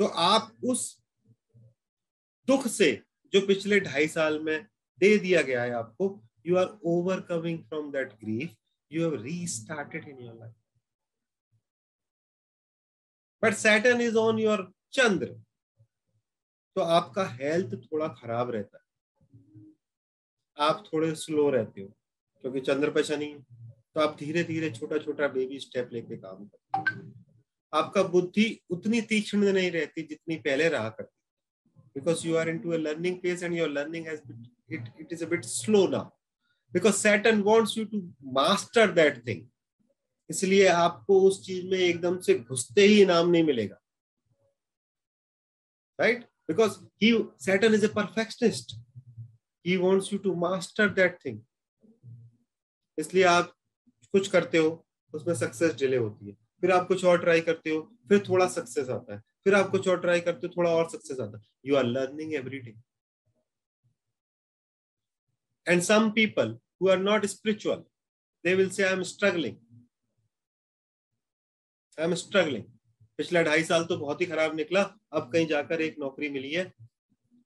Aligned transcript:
तो 0.00 0.06
आप 0.06 0.52
उस 0.64 0.82
दुख 2.48 2.66
से 2.68 2.92
जो 3.32 3.46
पिछले 3.46 3.80
ढाई 3.80 4.08
साल 4.08 4.38
में 4.42 4.66
दे 4.98 5.16
दिया 5.18 5.42
गया 5.42 5.62
है 5.62 5.70
आपको 5.72 6.08
you 6.46 6.56
are 6.56 6.66
overcoming 6.84 7.58
from 7.64 7.90
that 7.92 8.12
grief 8.14 8.54
you 8.90 9.02
have 9.02 9.22
restarted 9.22 10.08
in 10.08 10.18
your 10.20 10.34
life 10.34 10.54
but 13.42 13.54
Saturn 13.54 14.00
is 14.00 14.16
on 14.16 14.38
your 14.38 14.70
Chandra 14.92 15.26
तो 16.76 16.80
आपका 16.80 17.24
हेल्थ 17.28 17.74
थोड़ा 17.82 18.08
खराब 18.08 18.50
रहता 18.50 18.78
है। 18.78 18.84
आप 20.58 20.82
थोड़े 20.86 21.14
स्लो 21.14 21.48
रहते 21.50 21.80
हो, 21.80 21.88
क्योंकि 22.44 22.60
चंद्र 22.60 22.90
पे 22.90 23.02
शनि 23.04 23.26
तो 23.50 24.00
आप 24.00 24.16
धीरे 24.18 24.42
धीरे 24.44 24.70
छोटा 24.70 24.98
छोटा 24.98 25.28
बेबी 25.28 25.58
स्टेप 25.60 25.90
लेके 25.92 26.16
काम 26.16 26.46
करते 26.46 27.24
आपका 27.78 28.02
बुद्धि 28.14 28.46
उतनी 28.70 29.00
तीक्ष्ण 29.12 29.52
नहीं 29.52 29.70
रहती 29.70 30.02
जितनी 30.02 30.36
पहले 30.48 30.68
रहा 30.68 30.88
करती। 30.88 31.12
Because 31.96 32.24
you 32.24 32.36
are 32.36 32.48
into 32.48 32.74
a 32.74 32.78
learning 32.78 33.20
phase 33.20 33.42
and 33.42 33.54
your 33.56 33.68
learning 33.68 34.04
has 34.04 34.20
been, 34.20 34.46
it, 34.68 34.88
it 34.98 35.12
is 35.16 35.22
a 35.22 35.26
bit 35.26 35.44
slow 35.44 35.86
now. 35.86 36.12
Because 36.74 36.98
saturn 36.98 37.42
wants 37.44 37.76
you 37.76 37.86
to 37.86 38.02
इसलिए 40.30 40.66
आपको 40.68 41.20
उस 41.22 41.40
चीज़ 41.44 41.66
में 41.70 41.78
एकदम 41.78 42.18
से 42.20 42.34
घुसते 42.38 42.86
ही 42.86 43.00
इनाम 43.02 43.28
नहीं 43.30 43.42
मिलेगा। 43.44 43.76
Right 46.00 46.24
because 46.48 46.78
he 47.02 47.12
Saturn 47.44 47.74
is 47.74 47.84
a 47.84 47.88
perfectionist 47.96 48.74
he 49.66 49.76
wants 49.76 50.12
you 50.12 50.18
to 50.24 50.34
master 50.34 50.88
that 50.94 51.18
thing 51.24 51.40
इसलिए 52.98 53.24
आप 53.24 53.54
कुछ 54.12 54.28
करते 54.30 54.58
हो 54.58 54.86
उसमें 55.14 55.34
सक्सेस 55.34 55.74
डिले 55.78 55.96
होती 55.96 56.28
है। 56.30 56.36
फिर 56.62 56.70
आप 56.72 56.86
कुछ 56.88 57.04
और 57.04 57.20
ट्राई 57.20 57.40
करते 57.40 57.70
हो, 57.70 57.80
फिर 58.08 58.24
थोड़ा 58.28 58.46
सक्सेस 58.48 58.88
आता 58.90 59.14
है। 59.14 59.20
फिर 59.44 59.54
आप 59.54 59.70
कुछ 59.70 59.88
और 59.88 60.00
ट्राई 60.00 60.20
करते 60.20 60.46
हो, 60.46 60.52
थोड़ा 60.56 60.70
और 60.70 60.88
सक्सेस 60.90 61.20
आता 61.20 61.38
है। 61.38 61.44
You 61.66 61.76
are 61.76 61.84
learning 61.84 62.34
every 62.34 62.58
day 62.58 62.74
and 65.66 65.82
some 65.82 66.10
people 66.10 66.58
who 66.82 66.88
are 66.88 66.98
not 66.98 67.26
spiritual 67.26 67.84
they 68.44 68.54
will 68.54 68.70
say 68.70 68.82
I 68.82 68.92
am 68.92 69.02
struggling 69.02 69.56
I 71.98 72.06
am 72.06 72.14
struggling 72.14 72.64
पिछला 73.18 73.42
ढाई 73.42 73.62
साल 73.64 73.84
तो 73.84 73.96
बहुत 73.96 74.20
ही 74.20 74.26
खराब 74.26 74.54
निकला। 74.56 74.82
अब 75.12 75.30
कहीं 75.32 75.46
जाकर 75.46 75.80
एक 75.80 75.98
नौकरी 75.98 76.28
मिली 76.28 76.50
है। 76.52 76.72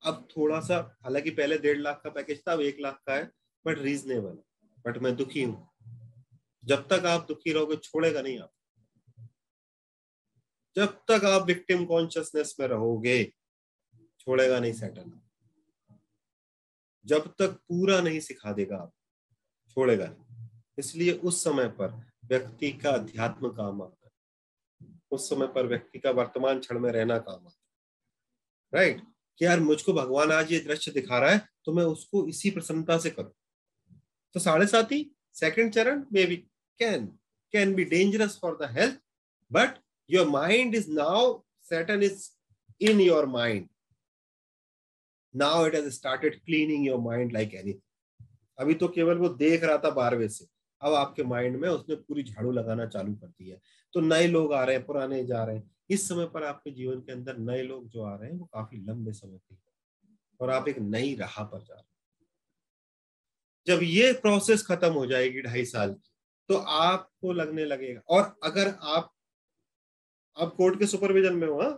अब 0.03 0.27
थोड़ा 0.31 0.61
सा, 0.61 0.77
हालाँकि 1.05 1.31
पहले 1.31 1.59
डेढ़ 1.59 1.79
लाख 1.79 2.01
का 2.05 2.11
पैकेज 2.11 2.43
था, 2.49 2.53
अब 2.53 2.61
एक 2.61 2.81
लाख 2.81 3.01
का 3.07 3.15
है 3.15 3.31
बट 3.65 3.79
रीजनेबल 3.79 4.39
बट 4.87 4.99
मैं 4.99 5.15
दुखी 5.17 5.43
हूँ। 5.43 5.69
जब 6.65 6.87
तक 6.89 7.07
आप 7.07 7.27
दुखी 7.29 7.53
रहोगे, 7.53 7.77
छोड़ेगा 7.77 8.23
नहीं 8.23 8.39
आप। 8.39 8.53
जब 10.77 11.01
तक 11.11 11.25
आप 11.25 11.47
विक्टिम 11.47 11.85
कॉन्शियसनेस 11.85 12.55
में 12.61 12.67
रहोगे, 12.69 13.25
छोड़ेगा 14.21 14.59
नहीं 14.61 14.73
सेटल 14.73 15.11
जब 17.07 17.27
तक 17.39 17.51
पूरा 17.69 18.01
नहीं 18.01 18.21
सिखा 18.21 18.53
देगा 18.53 18.77
आप, 18.77 18.93
छोड़ेगा 19.69 20.07
नहीं। 20.07 20.49
इसलिए 20.79 21.13
उस 21.13 21.43
समय 21.45 21.69
पर 21.69 21.93
व्यक्ति 22.25 22.71
का 22.73 22.91
अध्यात्म 22.91 23.49
काम 23.49 23.83
आता 23.83 24.07
है। 24.07 24.99
उस 25.11 25.29
समय 25.29 25.47
पर 25.47 25.67
व्यक्ति 25.67 25.99
का 25.99 26.11
वर्तमान 26.11 26.59
क्षण 26.61 26.79
में 26.79 26.91
रहना 26.93 27.19
काम 27.19 27.47
आता 27.47 27.49
है। 27.49 27.59
राइट 28.73 29.01
कि 29.41 29.45
यार, 29.45 29.61
मुझको 29.61 29.93
भगवान 29.93 30.33
आज 30.33 30.53
ये 30.53 30.59
दृश्य 30.61 30.91
दिखा 30.93 31.19
रहा 31.19 31.31
है 31.31 31.49
तो 31.65 31.73
मैं 31.73 31.85
उसको 31.85 32.27
इसी 32.29 32.51
प्रसन्नता 32.51 32.99
से 32.99 33.11
करूँ। 33.11 33.33
तो 34.35 34.41
साढ़े 34.41 34.67
साथ 34.67 34.93
ही 34.93 35.11
सेकेंड 35.35 35.73
चरण 35.73 36.05
maybe 36.27 36.37
can 36.81 37.07
can 37.55 37.75
be 37.75 37.85
dangerous 37.85 38.39
for 38.43 38.59
the 38.63 38.71
health 38.71 38.99
but 39.51 39.79
your 40.13 40.27
mind 40.27 40.75
is 40.75 40.89
now 40.89 41.43
saturn 41.71 42.03
is 42.03 42.31
in 42.81 43.01
your 43.01 43.27
mind. 43.27 43.69
Now 45.35 45.65
it 45.65 45.75
has 45.75 45.95
started 45.95 46.39
cleaning 46.47 46.85
your 46.85 47.01
mind 47.01 47.33
like 47.33 47.55
anything. 47.55 47.87
अभी 48.59 48.75
तो 48.75 48.89
केवल 48.89 49.19
वो 49.19 49.29
देख 49.29 49.65
रहा 49.65 49.79
था 49.79 49.91
बारहवें 49.91 50.29
से। 50.29 50.47
अब 50.83 50.95
आपके 50.95 51.23
माइंड 51.23 51.57
में 51.57 51.69
उसने 51.69 51.95
पूरी 51.95 52.23
झाड़ू 52.23 52.51
लगाना 52.53 52.87
चालू 52.87 53.15
कर 53.15 53.27
दी 53.27 53.49
है। 53.49 53.61
तो 53.93 54.01
नए 54.01 54.27
लोग 54.27 54.53
आ 54.53 54.65
रहे 54.65 54.77
हैं, 54.77 54.85
पुराने 54.87 55.25
जा 55.27 55.45
रहे 55.45 55.57
हैं। 55.57 55.71
इस 55.91 56.09
समय 56.09 56.27
पर 56.27 56.45
आपके 56.45 56.71
जीवन 56.71 57.01
के 57.01 57.13
अंदर 57.13 57.39
नए 57.39 57.63
लोग 57.63 57.89
जो 57.89 58.03
आ 58.03 58.15
रहे 58.17 58.31
हैं, 58.31 58.39
वो 58.39 58.45
काफ़ी 58.45 58.79
लंबे 58.79 59.13
समय 59.13 59.39
के 59.39 59.57
और 60.41 60.51
आप 60.51 60.69
एक 60.69 60.79
नई 60.79 61.15
राह 61.15 61.43
पर 61.45 61.63
जा 61.63 61.75
रहे 61.75 61.81
हैं। 61.81 61.87
जब 63.67 63.83
ये 63.83 64.13
प्रोसेस 64.13 64.67
खत्म 64.67 64.93
हो 64.93 65.07
जाएगी 65.07 65.43
ढाई 65.43 65.65
साल 65.65 65.93
की 65.95 66.11
तो 66.49 66.57
आपको 66.57 67.33
लगने 67.33 67.65
लगेगा। 67.65 68.01
और 68.09 68.39
अगर 68.43 68.75
आप 68.83 69.13
आप 70.39 70.55
कोर्ट 70.55 70.79
के 70.79 70.87
सुपरविजन 70.87 71.37
में 71.37 71.49
हो 71.49 71.61
हाँ? 71.61 71.73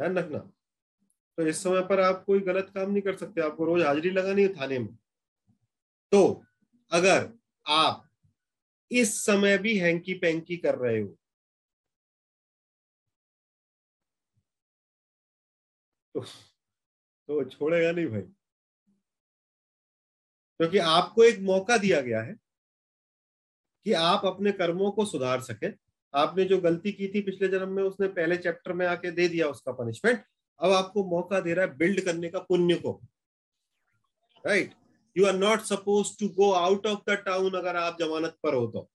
ध्यान 0.00 0.18
रखना। 0.18 0.38
तो 1.38 1.46
इस 1.46 1.62
समय 1.62 1.80
पर 1.80 2.00
आप 2.00 2.24
कोई 2.24 2.40
गलत 2.40 2.72
काम 2.74 2.90
नहीं 2.90 3.02
कर 3.02 3.16
सकते 3.16 3.40
आपको 3.40 3.64
रोज 3.64 3.82
हाजिरी 3.82 4.10
लगानी 4.10 4.42
है 4.42 4.56
थाने 4.56 4.78
में। 4.78 4.98
तो 6.12 6.44
अगर 6.90 7.38
आप 7.66 8.10
इस 8.90 9.24
समय 9.24 9.58
भी 9.58 9.78
हैंकी 9.78 10.14
पैंकी 10.14 10.56
कर 10.56 10.74
रहे 10.74 11.00
हो 11.00 11.18
तो, 16.14 16.20
तो 17.28 17.44
छोड़ेगा 17.44 17.92
नहीं 17.92 18.06
भाई। 18.06 18.22
क्योंकि 20.60 20.78
तो 20.78 20.84
आपको 20.84 21.24
एक 21.24 21.40
मौका 21.40 21.76
दिया 21.76 22.00
गया 22.00 22.22
है 22.22 22.34
कि 23.84 23.92
आप 23.92 24.24
अपने 24.24 24.52
कर्मों 24.52 24.90
को 24.92 25.04
सुधार 25.04 25.40
सके। 25.40 25.83
आपने 26.14 26.44
जो 26.44 26.58
गलती 26.60 26.92
की 26.92 27.08
थी 27.08 27.20
पिछले 27.20 27.48
जन्म 27.48 27.68
में, 27.68 27.82
उसने 27.82 28.08
पहले 28.08 28.36
चैप्टर 28.36 28.72
में 28.72 28.86
आके 28.86 29.10
दे 29.10 29.28
दिया 29.28 29.48
उसका 29.48 29.72
पनिशमेंट 29.72 30.24
अब 30.60 30.72
आपको 30.72 31.04
मौका 31.04 31.40
दे 31.40 31.54
रहा 31.54 31.64
है 31.66 31.76
बिल्ड 31.76 32.04
करने 32.04 32.28
का 32.28 32.38
पुण्य 32.40 32.74
को। 32.76 33.00
Right 34.44 34.74
you 35.16 35.26
are 35.26 35.34
not 35.34 35.60
suppose 35.60 36.18
to 36.20 36.28
go 36.28 36.50
out 36.52 36.86
of 36.86 37.10
the 37.10 37.14
town 37.26 37.54
अगर 37.54 37.76
आप 37.76 37.96
जमानत 38.00 38.36
पर 38.42 38.54
हो 38.54 38.66
तो। 38.66 38.88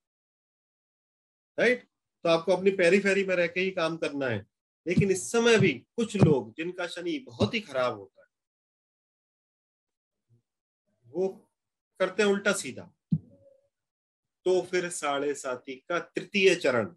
राइट 1.57 1.84
तो 2.25 2.30
आपको 2.30 2.56
अपनी 2.56 2.72
पैरी 2.72 3.00
फेरी 3.00 3.24
में 3.24 3.36
रह 3.36 3.47
के 3.47 3.59
ही 3.59 3.72
काम 3.72 3.97
करना 3.97 4.28
है। 4.28 4.46
लेकिन 4.86 5.12
इस 5.12 5.31
समय 5.31 5.57
भी 5.57 5.72
कुछ 5.96 6.16
लोग, 6.16 6.53
जिनका 6.57 6.88
शनि 6.88 7.18
बहुत 7.19 7.53
ही 7.53 7.59
खराब 7.59 7.97
होता 7.97 8.22
है, 8.22 8.28
वो 11.06 11.28
करते 12.00 12.24
हैं 12.24 12.30
उल्टा 12.30 12.53
सीधा। 12.53 12.84
तो 14.46 14.62
फिर 14.62 14.90
साढ़े 14.90 15.34
साथी 15.34 15.75
का 15.90 16.00
तृतीय 16.00 16.56
चरण। 16.56 16.96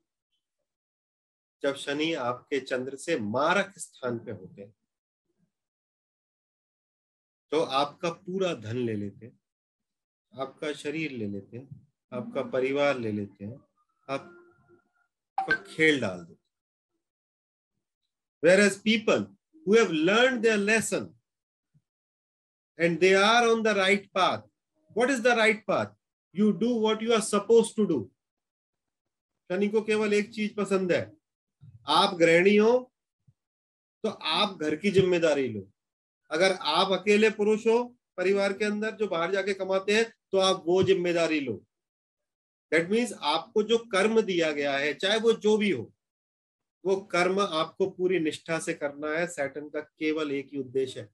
जब 1.62 1.74
शनि 1.76 2.12
आपके 2.28 2.60
चंद्र 2.60 2.96
से 2.96 3.18
मारक 3.20 3.72
स्थान 3.78 4.18
पे 4.18 4.32
होते 4.32 4.62
हैं 4.62 4.74
तो 7.52 7.60
आपका 7.80 8.10
पूरा 8.10 8.52
धन 8.54 8.76
ले 8.76 8.94
लेते 8.96 9.26
हैं, 9.26 9.38
आपका 10.32 10.72
शरीर 10.72 11.10
ले 11.12 11.26
लेते 11.28 11.56
हैं, 11.56 11.68
आपका 12.12 12.42
परिवार 12.50 12.98
ले 12.98 13.12
लेते 13.12 13.44
हैं, 13.44 13.58
आपका 14.08 15.56
खेल 15.64 16.00
डाल 16.00 16.24
देते 16.24 16.40
where 18.42 18.60
as 18.60 18.80
people 18.82 19.26
who 19.66 19.74
have 19.74 19.92
learn 19.92 20.40
their 20.40 20.56
lesson 20.58 21.14
and 22.78 22.98
they 23.00 23.12
are 23.14 23.46
on 23.46 23.62
the 23.62 23.76
right 23.76 24.06
path 24.14 24.48
what 24.96 25.10
is 25.10 25.22
the 25.22 25.36
right 25.38 25.64
path 25.66 25.94
you 26.34 26.50
do 26.62 26.78
what 26.80 27.02
you 27.02 27.12
are 27.12 27.20
suppose 27.20 27.74
to 27.76 27.84
do 27.84 28.00
Shani 29.50 29.68
को 29.68 29.80
केवल 29.82 30.12
एक 30.12 30.32
चीज़ 30.34 30.54
पसंद 30.54 30.92
है 30.92 31.21
आप 31.86 32.14
गृहिणी 32.16 32.56
हो 32.56 32.72
तो 34.04 34.08
आप 34.08 34.58
घर 34.62 34.74
की 34.76 34.90
ज़िम्मेदारी 34.90 35.48
लो। 35.48 35.66
अगर 36.30 36.52
आप 36.52 36.92
अकेले 36.92 37.30
पुरुष 37.32 37.66
हो, 37.66 37.82
परिवार 38.16 38.52
के 38.52 38.64
अंदर 38.64 38.90
जो 38.96 39.06
बाहर 39.08 39.32
जाके 39.32 39.54
कमाते 39.54 39.94
हैं 39.94 40.04
तो 40.32 40.38
आप 40.40 40.62
वो 40.66 40.82
ज़िम्मेदारी 40.82 41.40
लो। 41.40 41.52
दैट 42.72 42.90
मीन्स 42.90 43.12
आपको 43.14 43.62
जो 43.62 43.78
कर्म 43.92 44.20
दिया 44.22 44.50
गया 44.52 44.76
है, 44.76 44.92
चाहे 44.94 45.18
वो 45.18 45.32
जो 45.34 45.56
भी 45.56 45.70
हो, 45.70 45.90
वो 46.84 46.96
कर्म 47.12 47.40
आपको 47.40 47.86
पूरी 47.90 48.18
निष्ठा 48.18 48.58
से 48.58 48.74
करना 48.74 49.10
है 49.10 49.26
सैटन 49.28 49.68
का 49.68 49.80
केवल 49.80 50.32
एक 50.32 50.48
ही 50.52 50.58
उद्देश्य 50.60 51.00
है। 51.00 51.08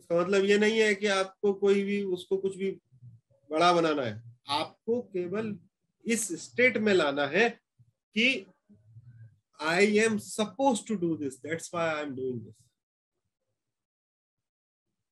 इसका 0.00 0.20
मतलब 0.20 0.44
ये 0.44 0.58
नहीं 0.58 0.78
है 0.78 0.94
कि 0.94 1.06
आपको 1.08 1.52
कोई 1.54 1.82
भी, 1.84 2.02
उसको 2.04 2.36
कुछ 2.36 2.56
भी 2.56 2.70
बड़ा 3.50 3.72
बनाना 3.72 4.02
है। 4.02 4.22
आपको 4.50 5.00
केवल 5.02 5.56
इस 6.04 6.28
स्टेट 6.42 6.78
में 6.78 6.92
लाना 6.94 7.26
है 7.28 7.48
कि 8.16 8.46
I 9.60 9.98
am 9.98 10.18
suppose 10.18 10.86
to 10.88 10.94
do 10.96 11.16
this 11.16 11.40
that's 11.42 11.74
why 11.74 11.94
I 11.94 12.02
am 12.02 12.14
doing 12.16 12.40
this 12.40 12.54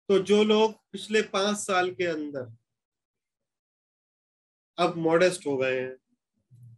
तो 0.09 0.19
जो 0.25 0.43
लोग 0.45 0.73
पिछले 0.93 1.23
पाँच 1.33 1.57
साल 1.59 1.91
के 1.95 2.07
अंदर 2.07 2.53
अब 4.79 4.97
मॉडेस्ट 4.97 5.47
हो 5.47 5.57
गए 5.57 5.81
हैं 5.81 5.97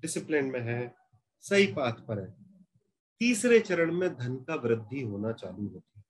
डिसिप्लिन 0.01 0.47
में 0.51 0.61
है, 0.61 0.95
सही 1.45 1.67
पाथ 1.73 1.93
पर 2.07 2.19
है, 2.19 2.31
तीसरे 3.21 3.59
चरण 3.61 3.93
में 3.95 4.09
धन 4.17 4.37
का 4.45 4.55
वृद्धि 4.55 5.01
होना 5.01 5.33
चालू 5.33 5.69
होती 5.69 5.99
है। 5.99 6.05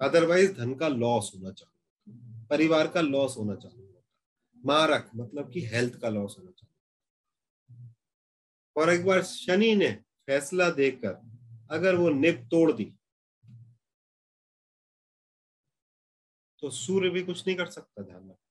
अदरवाइज़ 0.00 0.52
धन 0.52 0.74
का 0.74 0.88
लॉस 0.88 1.32
होना 1.34 1.50
चालू 1.52 2.46
परिवार 2.46 2.88
का 2.88 3.00
लॉस 3.00 3.36
होना 3.38 3.54
चालू 3.54 3.82
होता 3.82 4.02
मारक 4.64 5.10
मतलब 5.16 5.52
कि 5.52 5.60
हेल्थ 5.66 6.00
का 6.00 6.08
लॉस 6.08 6.36
होना 6.38 6.50
चालू 6.50 6.69
और 8.76 8.90
एक 8.90 9.06
बार 9.06 9.22
शनि 9.22 9.76
ने 9.76 10.02
फैसला 10.26 10.70
देकर 10.70 11.20
अगर 11.70 11.94
वो 11.94 12.10
निप 12.10 12.48
तोड़ 12.50 12.72
दी 12.72 12.94
तो 16.60 16.70
सूर्य 16.70 17.10
भी 17.10 17.22
कुछ 17.22 17.46
नहीं 17.46 17.56
कर 17.56 17.66
सकता 17.66 18.02
ध्यान 18.02 18.30
रखें 18.30 18.50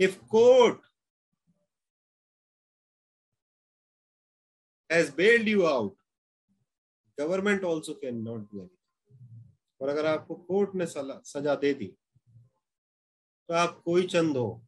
if 0.00 0.24
court 0.24 0.80
has 4.92 5.14
bailed 5.14 5.48
you 5.48 5.62
out 5.62 5.96
government 7.20 7.64
also 7.64 7.94
can 7.94 8.16
not 8.16 8.40
do 8.40 8.62
any 8.62 8.78
और 9.80 9.88
अगर 9.88 10.06
आपको 10.06 10.34
कोर्ट 10.34 10.74
ने 10.74 10.86
सजा 10.86 11.54
दे 11.54 11.74
दी 11.74 11.96
तो 13.48 13.54
आप 13.54 13.82
कोई 13.84 14.06
चंद 14.06 14.36
हो। 14.36 14.67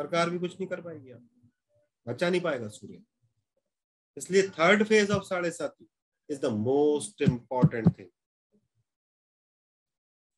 सरकार 0.00 0.30
भी 0.30 0.38
कुछ 0.38 0.52
नहीं 0.52 0.66
कर 0.66 0.80
पाएगी 0.80 1.10
आप 1.10 1.28
बचा 2.08 2.30
नहीं 2.30 2.40
पाएगा 2.40 2.68
सूर्य। 2.68 3.02
इसलिए 4.16 4.48
third 4.48 4.84
phase 4.84 5.12
of 5.12 5.22
sade 5.22 5.50
sati 5.50 5.88
is 6.30 6.40
the 6.40 6.44
most 6.44 7.22
important 7.22 7.98
thing 7.98 8.08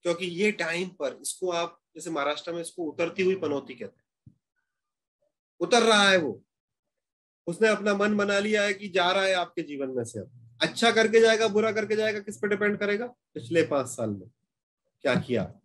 क्योंकि 0.02 0.26
ये 0.26 0.52
टाइम 0.52 0.88
पर 0.88 1.18
इसको 1.22 1.50
आप, 1.50 1.80
जैसे 1.94 2.10
महाराष्ट्र 2.10 2.52
में 2.52 2.60
इसको 2.60 2.82
उतरती 2.82 3.22
हुई 3.22 3.36
पनौती 3.36 3.74
कहते 3.74 4.00
हैं। 4.00 4.34
उतर 5.60 5.82
रहा 5.82 6.08
है 6.08 6.16
वो। 6.16 6.44
उसने 7.46 7.68
अपना 7.68 7.94
मन 7.94 8.16
बना 8.16 8.38
लिया 8.38 8.62
है 8.62 8.74
कि 8.74 8.88
जा 8.88 9.12
रहा 9.12 9.24
है 9.24 9.34
आपके 9.34 9.62
जीवन 9.62 9.88
में 9.88 10.04
से 10.04 10.20
अब। 10.20 10.58
अच्छा 10.62 10.90
करके 10.90 11.20
जाएगा, 11.20 11.48
बुरा 11.48 11.72
करके 11.72 11.96
जाएगा, 11.96 12.20
किस 12.20 12.36
पर 12.36 12.48
डिपेंड 12.48 12.78
करेगा? 12.78 13.06
पिछले 13.06 13.62
पाँच 13.62 13.86
साल 13.86 14.10
में। 14.10 14.30
क्या 15.02 15.14
किया? 15.14 15.60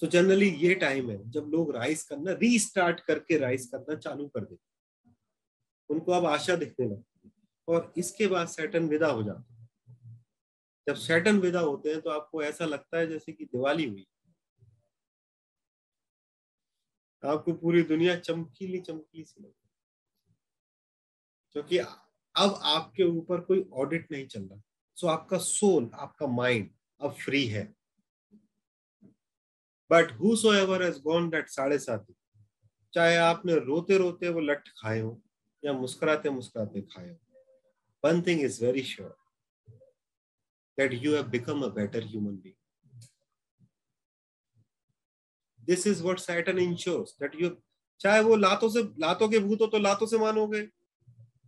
तो 0.00 0.06
जनरली 0.06 0.48
ये 0.50 0.74
टाइम 0.74 1.10
है, 1.10 1.30
जब 1.30 1.46
लोग 1.46 1.74
राइस 1.76 2.04
करना 2.04 2.32
रीस्टार्ट 2.32 3.00
करके 3.00 3.38
राइस 3.38 3.66
करना 3.66 3.94
चालू 3.94 4.26
कर 4.28 4.40
देते 4.40 4.64
उनको 5.90 6.12
अब 6.12 6.26
आशा 6.26 6.56
दिखने 6.56 6.86
लगती 6.86 7.20
है। 7.24 7.32
और 7.68 7.92
इसके 7.96 8.26
बाद 8.26 8.48
सैटन 8.48 8.88
विदा 8.88 9.08
हो 9.08 9.22
जाता 9.22 9.54
है। 9.54 9.68
जब 10.86 10.94
सैटन 10.94 11.38
विदा 11.38 11.60
होते 11.60 11.90
हैं 11.90 12.00
तो 12.00 12.10
आपको 12.10 12.42
ऐसा 12.42 12.64
लगता 12.64 12.98
है 12.98 13.06
जैसे 13.06 13.32
कि 13.32 13.44
दिवाली 13.44 13.84
हुई। 13.84 14.06
आपको 17.22 17.52
पूरी 17.52 17.82
दुनिया 17.82 18.16
चमकीली 18.16 18.80
चमकीली 18.80 19.24
सी 19.24 19.42
लगती 19.42 19.68
क्योंकि 21.52 21.78
अब 21.78 22.60
आपके 22.64 23.02
ऊपर 23.02 23.40
कोई 23.40 23.64
ऑडिट 23.72 24.12
नहीं 24.12 24.26
चल 24.26 24.42
रहा। 24.42 24.60
सो 24.96 25.06
आपका 25.06 25.38
सोल 25.38 25.90
आपका 25.94 26.26
माइंड 26.26 26.70
अब 27.00 27.12
फ्री 27.14 27.46
है। 27.46 27.64
बट 29.90 30.12
हु 30.20 30.36
साढ़े 30.36 31.78
साथी 31.78 32.14
चाहे 32.94 33.16
आपने 33.16 33.54
रोते 33.54 33.98
रोते 33.98 34.28
वो 34.28 34.40
लट 34.40 34.68
खाए 34.78 35.00
हो, 35.00 35.20
या 35.62 35.72
मुस्कुराते 35.72 36.30
मुस्कुराते 36.30 36.80
खाए 36.82 37.08
हो 37.08 37.16
one 38.04 38.22
thing 38.22 38.40
is 38.42 38.64
very 38.64 38.82
sure 38.82 39.16
that 40.78 40.92
you 41.04 41.14
have 41.14 41.28
become 41.28 41.62
a 41.62 41.68
better 41.74 42.04
human 42.04 42.36
being 42.36 42.54
this 45.66 45.86
is 45.86 46.02
what 46.02 46.18
Saturn 46.18 46.58
ensures 46.58 47.16
that 47.20 47.40
you 47.40 47.50
चाहे 48.00 48.20
वो 48.20 48.36
लातों 48.36 48.68
से, 48.68 48.82
लातों 49.00 49.28
के 49.28 49.38
भूत 49.38 49.60
हो 49.60 49.66
तो 49.66 49.78
लातों 49.78 50.06
से 50.06 50.18
मानोगे, 50.18 50.60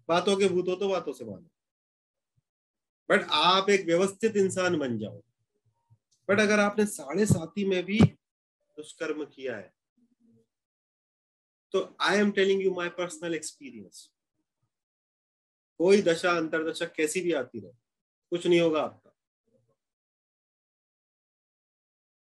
बातों 0.09 0.37
के 0.37 0.49
भूत 0.49 0.69
हो 0.69 0.75
तो 0.75 0.89
बातों 0.89 1.13
से 1.13 1.25
मानो 1.25 1.49
बट 3.09 3.27
आप 3.31 3.71
एक 3.71 3.85
व्यवस्थित 3.87 4.37
इंसान 4.37 4.79
बन 4.79 4.99
जाओ। 4.99 5.23
बट 6.29 6.41
अगर 6.41 6.61
आपने 6.61 6.87
साढ़े 6.87 7.27
साथी 7.27 7.65
में 7.65 7.83
भी 7.85 7.99
दुष्कर्म 8.79 9.25
किया 9.25 9.57
है। 9.57 9.75
तो 11.75 11.97
I 12.01 12.19
am 12.19 12.31
telling 12.31 12.63
you 12.63 12.75
my 12.75 12.89
personal 12.89 13.35
experience 13.35 14.11
कोई 15.81 16.03
दशा, 16.03 16.31
अंतरदशा 16.33 16.87
कैसी 16.87 17.21
भी 17.21 17.33
आती 17.33 17.61
रहे, 17.61 17.73
कुछ 18.31 18.47
नहीं 18.47 18.61
होगा 18.61 18.83
आपका। 18.83 19.15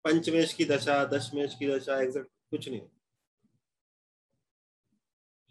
पंचमेश 0.05 0.53
की 0.53 0.65
दशा, 0.65 1.03
दशमेश 1.05 1.55
की 1.59 1.67
दशा 1.67 2.01
एग्जैक्ट 2.01 2.29
कुछ 2.49 2.67
नहीं 2.69 2.79
होगा। 2.79 2.97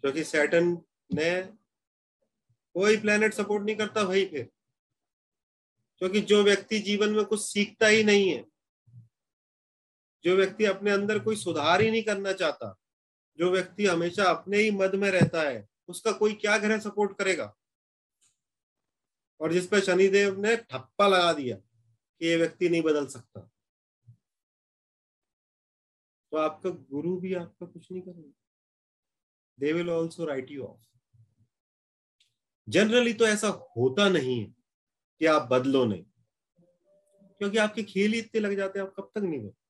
क्योंकि 0.03 0.23
सैटन 0.23 0.67
ने 1.13 1.31
कोई 2.75 2.97
प्लेनेट 2.97 3.33
सपोर्ट 3.33 3.63
नहीं 3.63 3.75
करता 3.75 4.03
भाई 4.03 4.25
फिर 4.25 4.49
क्योंकि 6.01 6.21
जो 6.21 6.43
व्यक्ति 6.43 6.79
जीवन 6.79 7.09
में 7.09 7.25
कुछ 7.25 7.41
सीखता 7.41 7.87
ही 7.87 8.03
नहीं 8.03 8.29
है 8.29 8.50
जो 10.23 10.35
व्यक्ति 10.35 10.65
अपने 10.65 10.91
अंदर 10.91 11.19
कोई 11.19 11.35
सुधार 11.35 11.81
ही 11.81 11.91
नहीं 11.91 12.03
करना 12.03 12.33
चाहता, 12.33 12.77
जो 13.37 13.51
व्यक्ति 13.51 13.85
हमेशा 13.85 14.23
अपने 14.23 14.57
ही 14.57 14.71
मद 14.71 14.95
में 14.95 15.09
रहता 15.11 15.41
है, 15.41 15.67
उसका 15.87 16.11
कोई 16.11 16.33
क्या 16.33 16.57
ग्रह 16.57 16.79
सपोर्ट 16.79 17.17
करेगा? 17.17 17.55
और 19.41 19.53
जिस 19.53 19.67
पर 19.67 19.79
शनिदेव 19.79 20.39
ने 20.39 20.55
ठप्पा 20.57 21.07
लगा 21.07 21.33
दिया 21.33 21.55
कि 21.57 22.27
ये 22.27 22.35
व्यक्ति 22.37 22.69
नहीं 22.69 22.81
बदल 22.81 23.07
सकता। 23.07 23.41
तो 26.31 26.37
आपका 26.37 26.69
गुरु 26.69 27.17
भी 27.17 27.33
आपका 27.33 27.65
कुछ 27.65 27.91
नहीं 27.91 28.01
करेगा 28.01 28.33
they 29.59 29.73
will 29.73 29.89
also 29.89 30.25
write 30.25 30.51
you 30.51 30.63
off 30.63 30.81
generally 32.69 33.13
तो 33.13 33.27
ऐसा 33.27 33.47
होता 33.47 34.09
नहीं 34.09 34.39
है 34.39 34.55
कि 35.19 35.25
आप 35.25 35.41
बदलो 35.41 35.85
नहीं। 35.85 36.03
क्योंकि 37.39 37.57
आपके 37.57 37.83
खेल 37.83 38.13
ही 38.13 38.19
इतने 38.19 38.41
लग 38.41 38.55
जाते 38.57 38.79
हैं, 38.79 38.85
आप 38.87 38.93
कब 38.97 39.11
तक 39.15 39.21
नहीं 39.21 39.39
बदलो 39.39 39.60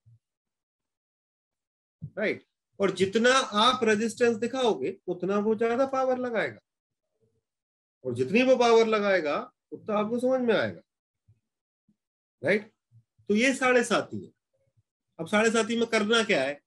राइट 2.01 2.43
और 2.79 2.91
जितना 2.91 3.31
आप 3.33 3.83
रेजिस्टेंस 3.83 4.37
दिखाओगे, 4.37 4.97
उतना 5.07 5.37
वो 5.37 5.55
ज़्यादा 5.55 5.85
पावर 5.85 6.17
लगाएगा। 6.17 6.59
और 8.05 8.13
जितनी 8.13 8.43
वो 8.43 8.55
पावर 8.55 8.87
लगाएगा, 8.87 9.51
उतना 9.71 9.97
आपको 9.97 10.19
समझ 10.19 10.41
में 10.41 10.53
आएगा। 10.55 10.81
राइट 12.43 12.71
तो 13.29 13.35
ये 13.35 13.53
साढ़े 13.53 13.83
साथी 13.83 14.25
है। 14.25 14.31
अब 15.19 15.27
साढ़े 15.27 15.51
साथी 15.51 15.77
में 15.77 15.87
करना 15.87 16.23
क्या 16.23 16.41
है? 16.43 16.61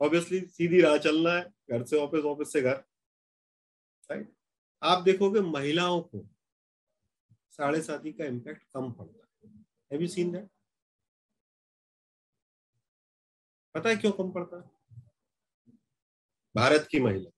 ऑब्वियसली 0.00 0.40
सीधी 0.40 0.80
राह 0.80 0.96
चलना 0.98 1.32
है, 1.32 1.42
घर 1.70 1.84
से 1.84 1.96
ऑफ़िस 1.96 2.24
ऑफ़िस 2.24 2.52
से 2.52 2.62
घर। 2.62 2.84
राइट 4.10 4.32
आप 4.82 5.02
देखोगे 5.02 5.40
महिलाओं 5.40 6.00
को 6.00 6.26
साढ़े 7.50 7.80
साथी 7.82 8.12
का 8.12 8.24
इम्पैक्ट 8.24 8.62
कम 8.74 8.90
पड़ता 8.92 9.26
है। 9.92 10.48
पता 13.74 13.88
है 13.88 13.96
क्यों 13.96 14.12
कम 14.12 14.30
पड़ता 14.30 14.56
है? 14.56 14.70
भारत 16.56 16.88
की 16.90 17.00
महिला। 17.00 17.30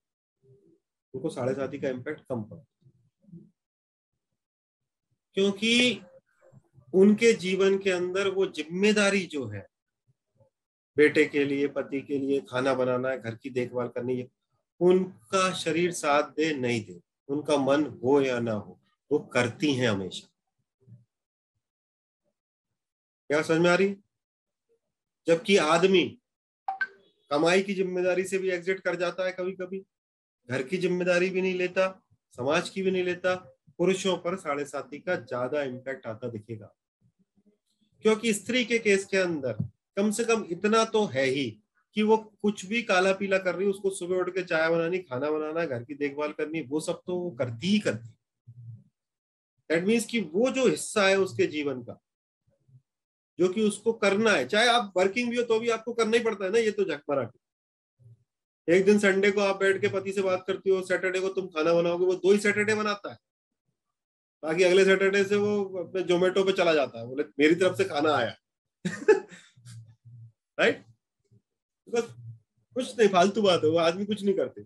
उनको 1.14 1.30
साढ़े 1.30 1.54
साथी 1.54 1.78
का 1.78 1.88
इम्पैक्ट 1.88 2.20
कम 2.28 2.42
पड़ता 2.42 2.64
है। 2.84 2.90
क्योंकि 5.34 6.02
उनके 6.94 7.32
जीवन 7.32 7.78
के 7.78 7.90
अंदर 7.90 8.28
वो 8.28 8.46
ज़िम्मेदारी 8.46 9.26
जो 9.26 9.46
है, 9.46 9.68
बेटे 10.96 11.24
के 11.24 11.44
लिए, 11.44 11.68
पति 11.68 12.00
के 12.00 12.18
लिए, 12.18 12.40
खाना 12.40 12.74
बनाना 12.74 13.08
है 13.08 13.20
घर 13.20 13.34
की 13.34 13.50
देखभाल 13.50 13.88
करनी 13.88 14.20
है 14.20 14.28
उनका 14.80 15.52
शरीर 15.52 15.92
साथ 15.92 16.22
दे, 16.22 16.54
नहीं 16.54 16.84
दे। 16.84 17.00
उनका 17.28 17.56
मन 17.56 18.00
हो 18.04 18.20
या 18.20 18.40
ना 18.40 18.52
हो, 18.52 18.80
वो 19.12 19.18
करती 19.18 19.74
हैं 19.74 19.88
हमेशा। 19.88 20.28
क्या 23.28 23.42
समझ 23.42 23.58
में 23.58 23.70
आ 23.70 23.74
रही? 23.74 23.96
जबकि 25.26 25.56
आदमी 25.56 26.19
कमाई 27.30 27.62
की 27.62 27.74
ज़िम्मेदारी 27.74 28.24
से 28.24 28.38
भी 28.38 28.50
एग्जिट 28.50 28.80
कर 28.80 28.96
जाता 28.96 29.26
है 29.26 29.32
कभी 29.32 29.52
कभी 29.52 29.82
घर 30.48 30.62
की 30.62 30.78
ज़िम्मेदारी 30.78 31.30
भी 31.30 31.42
नहीं 31.42 31.54
लेता, 31.54 31.88
समाज 32.38 32.68
की 32.68 32.82
भी 32.82 32.90
नहीं 32.90 33.04
लेता, 33.04 33.34
पुरुषों 33.78 34.16
पर 34.16 34.36
साढ़े 34.36 34.64
साथी 34.64 34.98
का 34.98 35.16
ज़्यादा 35.16 35.62
इम्पैक्ट 35.62 36.06
आता 36.06 36.28
दिखेगा। 36.28 36.74
क्योंकि 38.04 38.32
स्त्री 38.32 38.64
के 38.64 38.78
केस 38.78 39.04
के 39.04 39.16
अंदर 39.16 39.62
कम 39.96 40.10
से 40.10 40.24
कम 40.24 40.44
इतना 40.50 40.84
तो 40.84 41.04
है 41.06 41.24
ही 41.26 41.46
कि 41.96 42.02
वो 42.02 42.16
कुछ 42.16 42.64
भी 42.66 42.82
काला 42.82 43.12
पीला 43.12 43.38
कर 43.38 43.54
रही, 43.54 43.66
उसको 43.66 43.90
सुबह 43.90 44.16
उठ 44.16 44.30
के 44.30 44.42
चाय 44.42 44.68
बनानी, 44.70 44.98
खाना 44.98 45.30
बनाना, 45.30 45.64
घर 45.64 45.82
की 45.84 45.94
देखभाल 45.94 46.32
करनी, 46.32 46.60
वो 46.60 46.80
सब 46.80 47.00
तो 47.06 47.16
वो 47.16 47.30
करती 47.30 47.66
ही 47.66 47.78
करती। 47.78 48.08
दैट 49.70 49.84
मीन्स 49.84 50.06
कि 50.06 50.20
वो 50.34 50.50
जो 50.50 50.66
हिस्सा 50.68 51.06
है 51.06 51.18
उसके 51.18 51.46
जीवन 51.46 51.82
का 51.82 52.00
जो 53.40 53.48
कि 53.48 53.62
उसको 53.62 53.92
करना 53.92 54.30
है। 54.30 54.48
चाहे 54.48 54.68
आप 54.68 54.92
वर्किंग 54.96 55.30
भी 55.30 55.36
हो 55.36 55.42
तो 55.42 55.60
भी 55.60 55.68
आपको 55.68 55.92
करना 55.92 56.16
ही 56.16 56.24
पड़ता 56.24 56.44
है 56.44 56.52
ना 56.52 56.58
ये 56.58 56.70
तो 56.70 56.84
झकमरा 56.84 57.22
के 57.24 57.38
एक 58.68 58.84
दिन 58.84 58.98
संडे 58.98 59.30
को 59.30 59.40
आप 59.40 59.56
बैठ 59.56 59.80
के 59.80 59.88
पति 59.88 60.12
से 60.12 60.22
बात 60.22 60.44
करती 60.46 60.70
हो 60.70 60.82
सैटरडे 60.82 61.20
को 61.20 61.28
तुम 61.28 61.46
खाना 61.46 61.72
बनाओगे, 61.72 62.06
वो 62.06 62.14
दो 62.14 62.32
ही 62.32 62.38
सैटरडे 62.38 62.74
बनाता 62.74 63.10
है। 63.10 63.16
बाकी 64.42 64.62
अगले 64.62 64.84
सैटरडे 64.84 65.24
से 65.24 65.36
वो 65.36 65.64
अपने 65.64 66.02
जोमेटो 66.02 66.44
पे 66.44 66.52
चला 66.52 66.74
जाता 66.74 67.00
है। 67.00 67.06
बोले, 67.06 67.24
मेरी 67.38 67.54
तरफ़ 67.54 67.76
से 67.76 67.84
खाना 67.84 68.14
आया। 68.16 68.34
राइट 70.58 70.84
बस, 71.88 72.02
कुछ 72.76 72.98
नहीं, 72.98 73.08
फालतू 73.08 73.42
बात 73.42 73.64
है, 73.64 73.70
वो 73.70 73.78
आदमी 73.78 74.06
कुछ 74.06 74.22
नहीं 74.24 74.34
करते, 74.34 74.60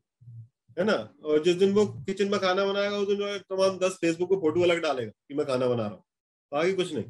है 0.78 0.84
ना? 0.84 1.14
और 1.24 1.42
जिस 1.44 1.56
दिन 1.56 1.72
वो 1.72 1.86
किचन 1.86 2.28
में 2.28 2.40
खाना 2.40 2.64
बनाएगा, 2.64 2.96
उस 2.96 3.08
दिन 3.08 3.38
तमाम 3.38 3.78
दस 3.78 3.92
फेसबुक 3.92 4.28
को 4.28 4.36
फ़ोटो 4.36 4.62
अलग 4.62 4.80
डालेगा 4.80 5.10
कि 5.28 5.34
मैं 5.34 5.46
खाना 5.46 5.66
बना 5.66 5.82
रहा 5.82 5.94
हूँ। 5.94 6.04
बाकी 6.52 6.72
कुछ 6.72 6.94
नहीं। 6.94 7.04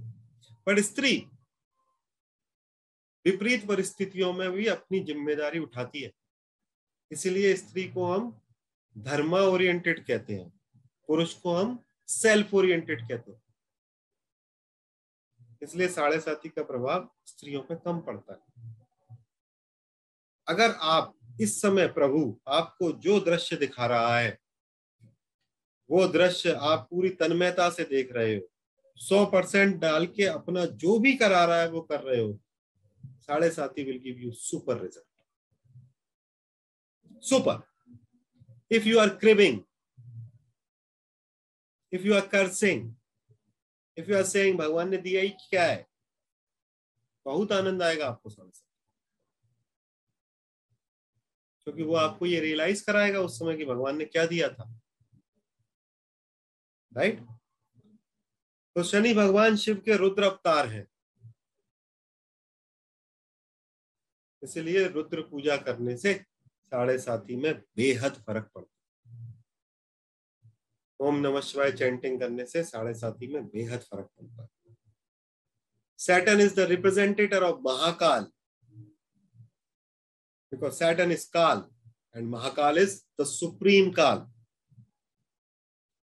बट 0.69 0.81
स्त्री 0.81 1.27
विपरीत 3.27 3.67
परिस्थितियों 3.69 4.33
में 4.33 4.51
भी 4.53 4.67
अपनी 4.67 5.01
ज़िम्मेदारी 5.01 5.59
उठाती 5.59 6.03
है। 6.03 6.11
इसलिए 7.11 7.55
स्त्री 7.57 7.85
को 7.85 8.07
हम 8.07 8.33
धर्मा 8.97 9.41
ओरिएंटेड 9.41 10.05
कहते 10.07 10.35
हैं, 10.35 10.53
पुरुष 11.09 11.35
को 11.35 11.55
हम 11.55 11.79
सेल्फ 12.09 12.55
ओरिएंटेड 12.55 13.09
कहते 13.09 13.33
हैं। 13.33 13.43
इसलिए 15.63 15.89
साढ़े 15.89 16.21
साथी 16.21 16.49
का 16.49 16.63
प्रभाव 16.63 17.09
स्त्रियों 17.27 17.61
पे 17.63 17.75
कम 17.75 18.01
पड़ता 18.01 18.33
है। 18.33 19.19
अगर 20.47 20.75
आप 20.83 21.15
इस 21.41 21.61
समय 21.61 21.87
प्रभु 21.89 22.37
आपको 22.49 22.91
जो 22.93 23.19
दृश्य 23.21 23.57
दिखा 23.57 23.87
रहा 23.87 24.19
है, 24.19 24.39
वो 25.91 26.07
दृश्य 26.09 26.53
आप 26.53 26.87
पूरी 26.91 27.09
तन्मयता 27.11 27.69
से 27.71 27.85
देख 27.85 28.13
रहे 28.13 28.35
हो, 28.35 28.41
सौ 28.99 29.25
परसेंट 29.27 29.77
डाल 29.77 30.07
के 30.07 30.25
अपना 30.25 30.65
जो 30.65 30.99
भी 30.99 31.15
करा 31.17 31.45
रहा 31.45 31.61
है 31.61 31.71
वो 31.71 31.81
कर 31.83 32.01
रहे 32.01 32.21
हो 32.21 32.39
sade 33.29 33.51
sati 33.51 33.85
will 33.85 33.99
give 33.99 34.19
you 34.19 34.33
super 34.33 34.83
result 34.83 35.07
super 37.23 37.63
if 38.71 38.85
you 38.85 38.99
are 38.99 39.09
cribbing 39.09 39.61
if 41.93 42.03
you 42.03 42.15
are 42.15 42.27
cursing 42.27 42.95
if 43.99 44.11
you 44.11 44.17
are 44.17 44.23
saying 44.23 44.59
भगवान 44.59 44.89
ने 44.89 44.97
दिया 44.97 45.23
ही 45.23 45.29
क्या 45.29 45.65
है? 45.65 45.87
बहुत 47.25 47.53
आनंद 47.53 47.83
आएगा 47.83 48.09
आपको 48.09 48.31
साढ़े 48.31 48.51
क्योंकि 51.65 51.83
वो 51.83 51.95
आपको 51.95 52.27
ये 52.27 52.41
रियलाइज़ 52.41 52.87
कराएगा 52.87 53.21
उस 53.21 53.39
समय 53.39 53.57
कि 53.57 53.65
भगवान 53.65 53.97
ने 53.97 54.05
क्या 54.05 54.27
दिया 54.27 54.49
था। 54.49 54.81
Right 56.97 57.19
right? 57.19 57.33
तो 58.75 58.83
शनि 58.83 59.15
भगवान 59.15 59.57
शिव 59.57 59.77
के 59.77 59.97
रुद्र 59.97 60.23
अवतार 60.23 60.67
हैं। 60.67 60.94
इसलिए 64.45 64.87
रुद्र 64.89 65.23
पूजा 65.31 65.57
करने 65.67 65.97
से 65.97 66.15
साढ़े 66.73 66.99
साथी 66.99 67.37
में 67.37 67.53
बेहद 67.77 68.13
फ़र्क 68.27 68.51
पड़ता 68.55 68.73
ओम 71.01 71.17
नमः 71.21 71.41
शिवाय 71.41 71.73
चैंटिंग 71.73 72.21
करने 72.21 72.45
से 72.47 72.65
साढ़े 72.65 72.95
साथी 72.95 73.27
में 73.33 73.47
बेहद 73.47 73.81
फ़र्क 73.81 74.09
पड़ता 74.19 74.43
है। 74.43 74.49
Saturn 75.99 76.41
is 76.41 76.55
the 76.55 76.67
representative 76.69 77.43
of 77.43 77.61
Mahakal 77.63 78.27
because 80.53 80.79
Saturn 80.79 81.13
is 81.13 81.25
Kal 81.27 81.61
and 82.15 82.33
Mahakal 82.33 82.77
is 82.77 83.05
the 83.19 83.27
supreme 83.27 83.93
Kal. 83.95 84.27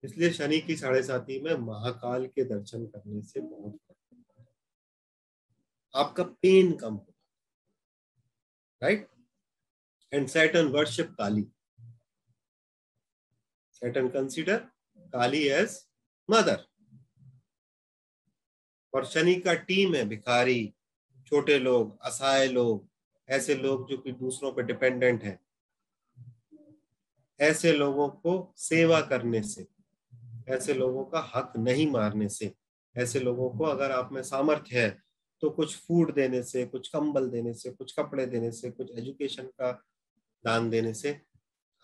इसलिए 0.05 0.31
शनि 0.33 0.59
की 0.67 0.77
साढ़े 0.77 1.03
साथी 1.03 1.41
में 1.43 1.55
महाकाल 1.61 2.27
के 2.27 2.45
दर्शन 2.45 2.85
करने 2.87 3.23
से 3.23 3.41
बहुत 3.41 3.79
आपका 5.95 6.25
पेन 6.43 6.73
कम 6.77 6.95
होगा 6.95 7.10
right 8.83 9.09
and 10.13 10.29
Saturn 10.29 10.67
worship 10.67 11.15
Kali 11.19 11.47
Saturn 13.73 14.09
consider 14.09 14.57
Kali 15.13 15.43
as 15.49 15.87
mother 16.31 16.65
और 18.95 19.07
शनि 19.07 19.35
का 19.35 19.55
टीम 19.55 19.95
है 19.95 20.05
भिखारी, 20.05 20.75
छोटे 21.27 21.59
लोग, 21.59 21.99
असहाय 22.01 22.49
लोग, 22.49 22.89
ऐसे 23.29 23.55
लोग 23.55 23.91
जो 23.91 23.99
कि 23.99 24.13
दूसरों 24.13 24.53
पर 24.53 24.63
डिपेंडेंट 24.63 25.23
हैं। 25.23 25.39
ऐसे 27.41 27.73
लोगों 27.73 28.09
को 28.09 28.55
सेवा 28.57 29.01
करने 29.01 29.43
से, 29.43 29.67
ऐसे 30.49 30.75
लोगों 30.75 31.05
का 31.05 31.31
हक 31.35 31.53
नहीं 31.57 31.91
मारने 31.91 32.29
से, 32.29 32.55
ऐसे 32.97 33.21
लोगों 33.21 33.51
को 33.51 33.65
अगर 33.65 33.93
आप 33.93 34.13
में 34.13 34.23
सामर्थ्य 34.23 34.81
है 34.81 35.10
तो 35.43 35.51
कुछ 35.51 35.77
फ़ूड 35.77 36.15
देने 36.15 36.43
से, 36.43 36.65
कुछ 36.67 36.89
कंबल 36.89 37.29
देने 37.31 37.55
से, 37.55 37.71
कुछ 37.71 37.93
कपड़े 37.99 38.27
देने 38.27 38.51
से, 38.53 38.71
कुछ 38.71 38.91
एजुकेशन 38.99 39.47
का 39.61 39.73
दान 40.45 40.71
देने 40.71 40.95
से 40.95 41.21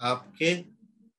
आपके 0.00 0.54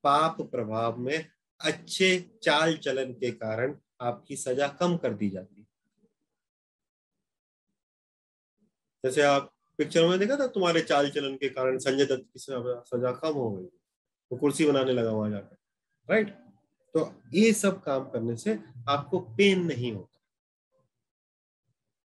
पाप 0.03 0.41
प्रभाव 0.41 0.97
में 0.97 1.25
अच्छे 1.59 2.19
चाल 2.43 2.77
चलन 2.77 3.11
के 3.13 3.31
कारण 3.31 3.75
आपकी 4.01 4.35
सजा 4.35 4.67
कम 4.79 4.97
कर 4.97 5.13
दी 5.13 5.29
जाती 5.29 5.63
जैसे 9.03 9.21
आप 9.21 9.53
पिक्चर 9.79 10.07
में 10.07 10.17
देखा 10.19 10.35
था 10.35 10.47
तुम्हारे 10.47 10.81
चाल 10.81 11.09
चलन 11.09 11.35
के 11.35 11.49
कारण 11.49 11.77
संजय 11.77 12.05
दत्त 12.05 12.25
की 12.33 12.39
सजा 12.39 13.11
कम 13.13 13.33
हो 13.33 13.49
गई, 13.51 13.65
वो 14.31 14.37
कुर्सी 14.37 14.65
बनाने 14.65 14.93
लगा 14.93 15.11
वहाँ 15.11 15.29
जाकर 15.31 15.57
राइट 16.09 16.29
तो 16.95 17.11
ये 17.33 17.51
सब 17.53 17.81
काम 17.83 18.03
करने 18.09 18.35
से 18.35 18.57
आपको 18.89 19.19
पेन 19.37 19.65
नहीं 19.65 19.91
होता। 19.93 20.16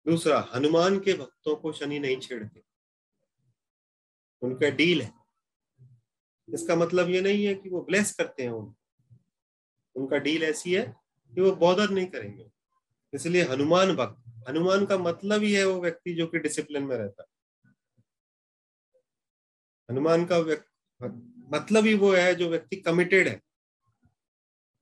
दूसरा, 0.08 0.38
हनुमान 0.54 0.98
के 1.00 1.14
भक्तों 1.14 1.56
को 1.56 1.72
शनि 1.72 1.98
नहीं 1.98 2.18
छेड़ते। 2.20 2.62
उनका 4.42 4.70
डील 4.70 5.02
है। 5.02 5.12
इसका 6.48 6.76
मतलब 6.76 7.08
ये 7.10 7.20
नहीं 7.20 7.44
है 7.44 7.54
कि 7.54 7.68
वो 7.68 7.80
ब्लेस 7.80 8.14
करते 8.14 8.42
हैं 8.42 8.50
उन 8.50 8.74
उनका 9.96 10.18
डील 10.18 10.42
ऐसी 10.42 10.74
है 10.74 10.84
कि 11.32 11.40
वो 11.40 11.50
बॉदर 11.56 11.90
नहीं 11.90 12.06
करेंगे। 12.06 12.50
इसलिए 13.12 13.42
हनुमान 13.42 13.94
भक्त, 13.96 14.48
हनुमान 14.48 14.86
का 14.86 14.98
मतलब 14.98 15.42
ही 15.42 15.52
है 15.52 15.64
वो 15.64 15.80
व्यक्ति 15.80 16.14
जो 16.14 16.26
कि 16.26 16.38
डिसिप्लिन 16.38 16.84
में 16.84 16.96
रहता 16.96 17.24
हनुमान 19.88 20.24
का 20.24 20.38
मतलब 21.50 21.84
ही 21.84 21.94
वो 21.94 22.12
है 22.14 22.34
जो 22.34 22.48
व्यक्ति 22.48 22.76
कमिटेड 22.76 23.28
है। 23.28 23.40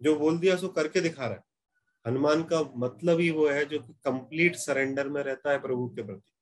जो 0.02 0.16
बोल 0.16 0.38
दिया 0.38 0.56
सो 0.56 0.68
करके 0.68 1.00
दिखा 1.00 1.26
रहा 1.26 1.34
है। 1.34 1.55
हनुमान 2.06 2.42
का 2.42 2.60
मतलब 2.76 3.20
ही 3.20 3.30
वो 3.30 3.48
है 3.48 3.64
जो 3.64 3.78
कि 3.78 3.92
कंप्लीट 4.04 4.56
सरेंडर 4.56 5.08
में 5.08 5.22
रहता 5.22 5.50
है 5.50 5.58
प्रभु 5.60 5.88
के 5.88 6.02
प्रति। 6.02 6.32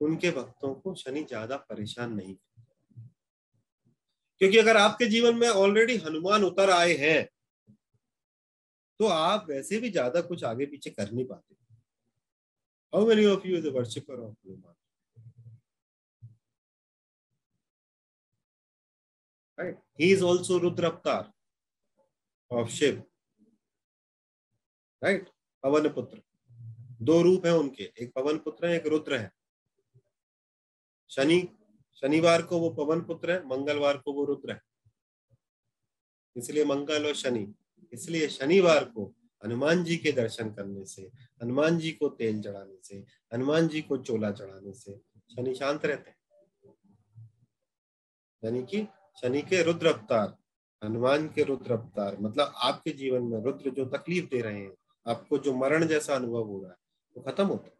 उनके 0.00 0.30
भक्तों 0.30 0.72
को 0.74 0.94
शनि 0.94 1.22
ज़्यादा 1.22 1.56
परेशान 1.56 2.12
नहीं 2.12 2.34
क्योंकि 4.40 4.58
अगर 4.58 4.76
आपके 4.76 5.06
जीवन 5.06 5.36
में 5.36 5.48
ऑलरेडी 5.48 5.96
हनुमान 5.96 6.44
उतर 6.44 6.70
आए 6.70 6.94
हैं 6.96 7.24
तो 9.00 9.06
आप 9.06 9.46
वैसे 9.50 9.78
भी 9.78 9.90
ज़्यादा 9.90 10.20
कुछ 10.20 10.44
आगे 10.44 10.66
पीछे 10.66 10.90
कर 10.90 11.10
नहीं 11.12 11.24
पाते। 11.24 11.54
How 12.92 13.06
many 13.06 13.24
of 13.26 13.46
you 13.46 13.70
worshipper 13.72 14.20
of 14.20 14.34
Hanuman? 14.46 14.74
Right. 19.58 19.76
He 20.00 20.12
is 20.16 20.22
also 20.22 20.58
rudra 20.58 20.90
avatar 20.90 21.26
of 22.50 22.70
shiv. 22.70 23.02
Right? 25.04 25.26
पवन 25.62 25.88
पुत्र 25.88 26.22
दो 27.02 27.22
रूप 27.22 27.46
है 27.46 27.56
उनके। 27.58 27.92
एक 27.98 28.12
पवन 28.14 28.38
पुत्र 28.38 28.66
है, 28.66 28.76
एक 28.76 28.86
रुद्र 28.86 29.16
है। 29.16 29.32
शनि, 31.10 31.48
शनिवार 31.94 32.42
को 32.42 32.58
वो 32.58 32.70
पवन 32.70 33.00
पुत्र 33.00 33.32
है, 33.32 33.46
मंगलवार 33.46 33.96
को 33.96 34.12
वो 34.12 34.24
रुद्र 34.24 34.52
है। 34.52 34.60
इसलिए 36.36 36.64
मंगल 36.64 37.06
और 37.06 37.14
शनि। 37.14 37.54
इसलिए 37.92 38.28
शनिवार 38.28 38.84
को 38.84 39.14
हनुमान 39.44 39.84
जी 39.84 39.96
के 39.96 40.12
दर्शन 40.12 40.54
करने 40.54 40.84
से, 40.84 41.02
हनुमान 41.42 41.78
जी 41.78 41.92
को 41.92 42.08
तेल 42.08 42.42
चढ़ाने 42.42 42.78
से, 42.82 43.04
हनुमान 43.34 43.68
जी 43.68 43.82
को 43.82 43.96
चोला 43.96 44.32
चढ़ाने 44.32 44.72
से 44.72 44.98
शनि 45.36 45.54
शांत 45.54 45.84
रहते 45.84 46.10
हैं। 46.10 46.18
यानी 48.44 48.62
कि 48.62 48.86
शनि 49.22 49.42
के 49.42 49.62
रुद्र 49.62 49.86
अवतार, 49.86 50.36
हनुमान 50.82 51.28
के 51.28 51.42
रुद्र 51.44 51.72
अवतार 51.72 52.16
मतलब 52.20 52.52
आपके 52.64 52.90
जीवन 52.92 53.22
में 53.22 53.40
रुद्र 53.44 53.70
जो 53.70 53.84
तकलीफ़ 53.96 54.26
दे 54.30 54.40
रहे 54.42 54.60
हैं, 54.60 54.72
आपको 55.06 55.38
जो 55.38 55.54
मरण 55.54 55.86
जैसा 55.86 56.14
अनुभव 56.14 56.44
हो 56.46 56.60
रहा 56.62 56.70
है, 56.70 56.76
वो 57.16 57.22
खत्म 57.22 57.46
होता 57.46 57.70
है। 57.70 57.76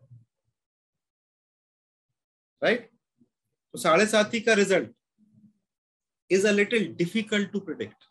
राइट 2.62 2.90
तो 3.74 3.78
साढ़े 3.78 4.06
साथी 4.06 4.40
का 4.40 4.54
result 4.54 4.94
is 6.30 6.46
a 6.46 6.50
little 6.50 6.92
difficult 6.96 7.50
to 7.52 7.60
predict 7.60 8.04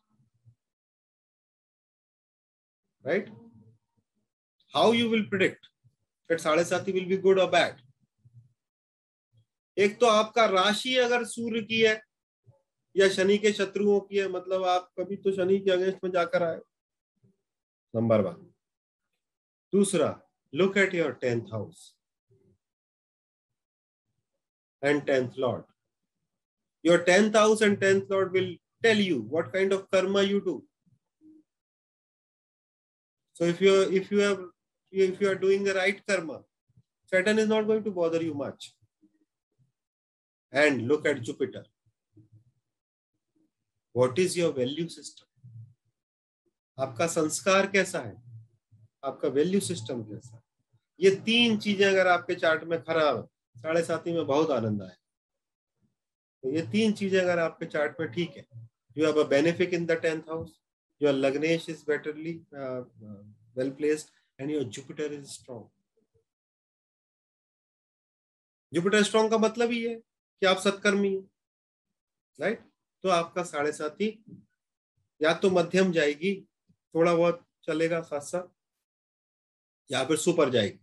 right 3.04 3.30
how 4.74 4.94
you 4.94 5.10
will 5.10 5.24
predict 5.30 5.66
that 6.30 6.40
sade 6.40 6.64
sati 6.64 6.92
will 6.92 7.06
be 7.06 7.18
good 7.18 7.40
और 7.40 7.50
बैड 7.52 7.82
एक 9.78 10.00
तो 10.00 10.06
आपका 10.08 10.46
राशि 10.46 10.96
अगर 10.98 11.24
सूर्य 11.26 11.62
की 11.62 11.82
है 11.82 12.02
या 12.98 13.08
शनि 13.14 13.38
के 13.38 13.52
शत्रुओं 13.54 14.00
की 14.00 14.18
है 14.18 14.28
मतलब 14.30 14.64
आप 14.66 14.92
कभी 15.00 15.16
तो 15.26 15.32
शनि 15.32 15.60
के 15.60 15.72
अगेंस्ट 15.72 16.04
में 16.04 16.12
जाकर 16.12 16.44
आए 16.44 16.62
नंबर 17.96 18.22
वन। 18.22 18.46
दूसरा 19.74 20.10
look 20.54 20.78
at 20.78 20.94
your 20.94 21.12
tenth 21.22 21.54
house 21.54 21.94
and 24.84 25.06
tenth 25.06 25.38
lord 25.40 25.64
your 26.86 27.04
tenth 27.04 27.36
house 27.36 27.62
and 27.62 27.80
tenth 27.80 28.12
lord 28.12 28.32
will 28.34 28.58
tell 28.84 29.02
you 29.08 29.22
what 29.32 29.52
kind 29.54 29.74
of 29.74 29.86
karma 29.92 30.22
you 30.22 30.40
do 30.50 30.64
so, 33.40 33.46
if 33.50 33.60
you 33.62 33.74
if 33.98 34.08
you 34.12 34.20
have, 34.20 34.40
if 34.94 35.20
you 35.22 35.28
are 35.32 35.40
doing 35.42 35.66
the 35.66 35.74
right 35.74 35.98
karma, 36.08 36.38
satan 37.12 37.42
is 37.42 37.50
not 37.50 37.68
going 37.68 37.84
to 37.88 37.92
bother 37.98 38.22
you 38.22 38.34
much 38.40 38.66
and 40.54 40.88
look 40.92 41.06
at 41.12 41.22
jupiter 41.28 41.62
what 43.98 44.20
is 44.20 44.40
your 44.40 44.54
value 44.54 44.88
system 44.88 45.26
आपका 46.78 47.08
संस्कार 47.08 47.68
कैसा 47.72 48.00
है? 48.00 48.16
आपका 49.04 49.28
value 49.30 49.60
system 49.60 50.04
कैसा 50.04 50.36
है? 50.36 50.42
ये 51.00 51.10
तीन 51.26 51.58
चीज़ें 51.58 51.86
अगर 51.88 52.08
आपके 52.08 52.36
चार्ट 52.36 52.64
में 52.64 52.82
खराब 52.84 53.28
साढ़े 53.56 53.82
साथी 53.84 54.14
में 54.14 54.26
बहुत 54.26 54.52
आनंद 54.52 54.82
आए 54.84 54.96
तो 56.44 56.52
ये 56.52 56.62
तीन 56.72 56.92
चीज़ें 56.94 57.20
अगर 57.22 57.40
आपके 57.40 57.66
चार्ट 57.66 58.00
में 58.00 58.12
ठीक 58.12 58.38
है 58.38 58.46
you 58.98 59.06
have 59.06 59.24
a 59.24 59.28
benefit 59.28 59.74
in 59.74 59.86
the 59.86 60.00
tenth 60.02 60.30
house 60.30 60.60
your 61.02 61.14
lagnesh 61.14 61.70
is 61.70 61.84
betterly 61.88 62.34
well 63.58 63.70
placed 63.72 64.10
and 64.40 64.52
your 64.52 64.64
Jupiter 64.78 65.14
is 65.14 65.26
strong 65.32 65.70
Jupiter 68.74 69.04
strong 69.04 69.32
का 69.32 69.38
मतलब 69.38 69.72
ही 69.72 69.84
है 69.84 69.96
कि 69.96 70.46
आप 70.46 70.58
सत्कर्मी 70.60 71.14
हैं 71.16 71.28
राइट 72.40 72.64
तो 73.08 73.12
आपका 73.12 73.44
साढ़े 73.44 73.72
साथी 73.72 74.08
या 75.22 75.34
तो 75.34 75.50
मध्यम 75.50 75.92
जाएगी, 75.92 76.34
थोड़ा 76.96 77.14
बहुत 77.16 77.46
चलेगा 77.64 78.00
साथ 78.02 78.22
साथ 78.22 78.48
या 79.90 80.04
फिर 80.06 80.18
सुपर 80.18 80.50
जाएगी। 80.50 80.80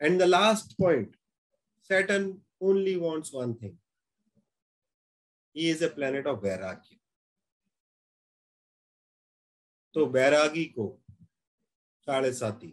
And 0.00 0.18
the 0.20 0.22
last 0.22 0.76
point 0.78 1.16
Saturn 1.90 2.28
only 2.60 2.94
wants 2.96 3.34
one 3.34 3.54
thing 3.54 3.76
he 5.56 5.70
is 5.70 5.84
a 5.84 5.88
planet 5.88 6.26
of 6.26 6.38
vairagya 6.40 6.96
तो 9.94 10.06
बैरागी 10.06 10.64
को 10.78 10.86
साढ़े 12.08 12.32
साथी 12.32 12.72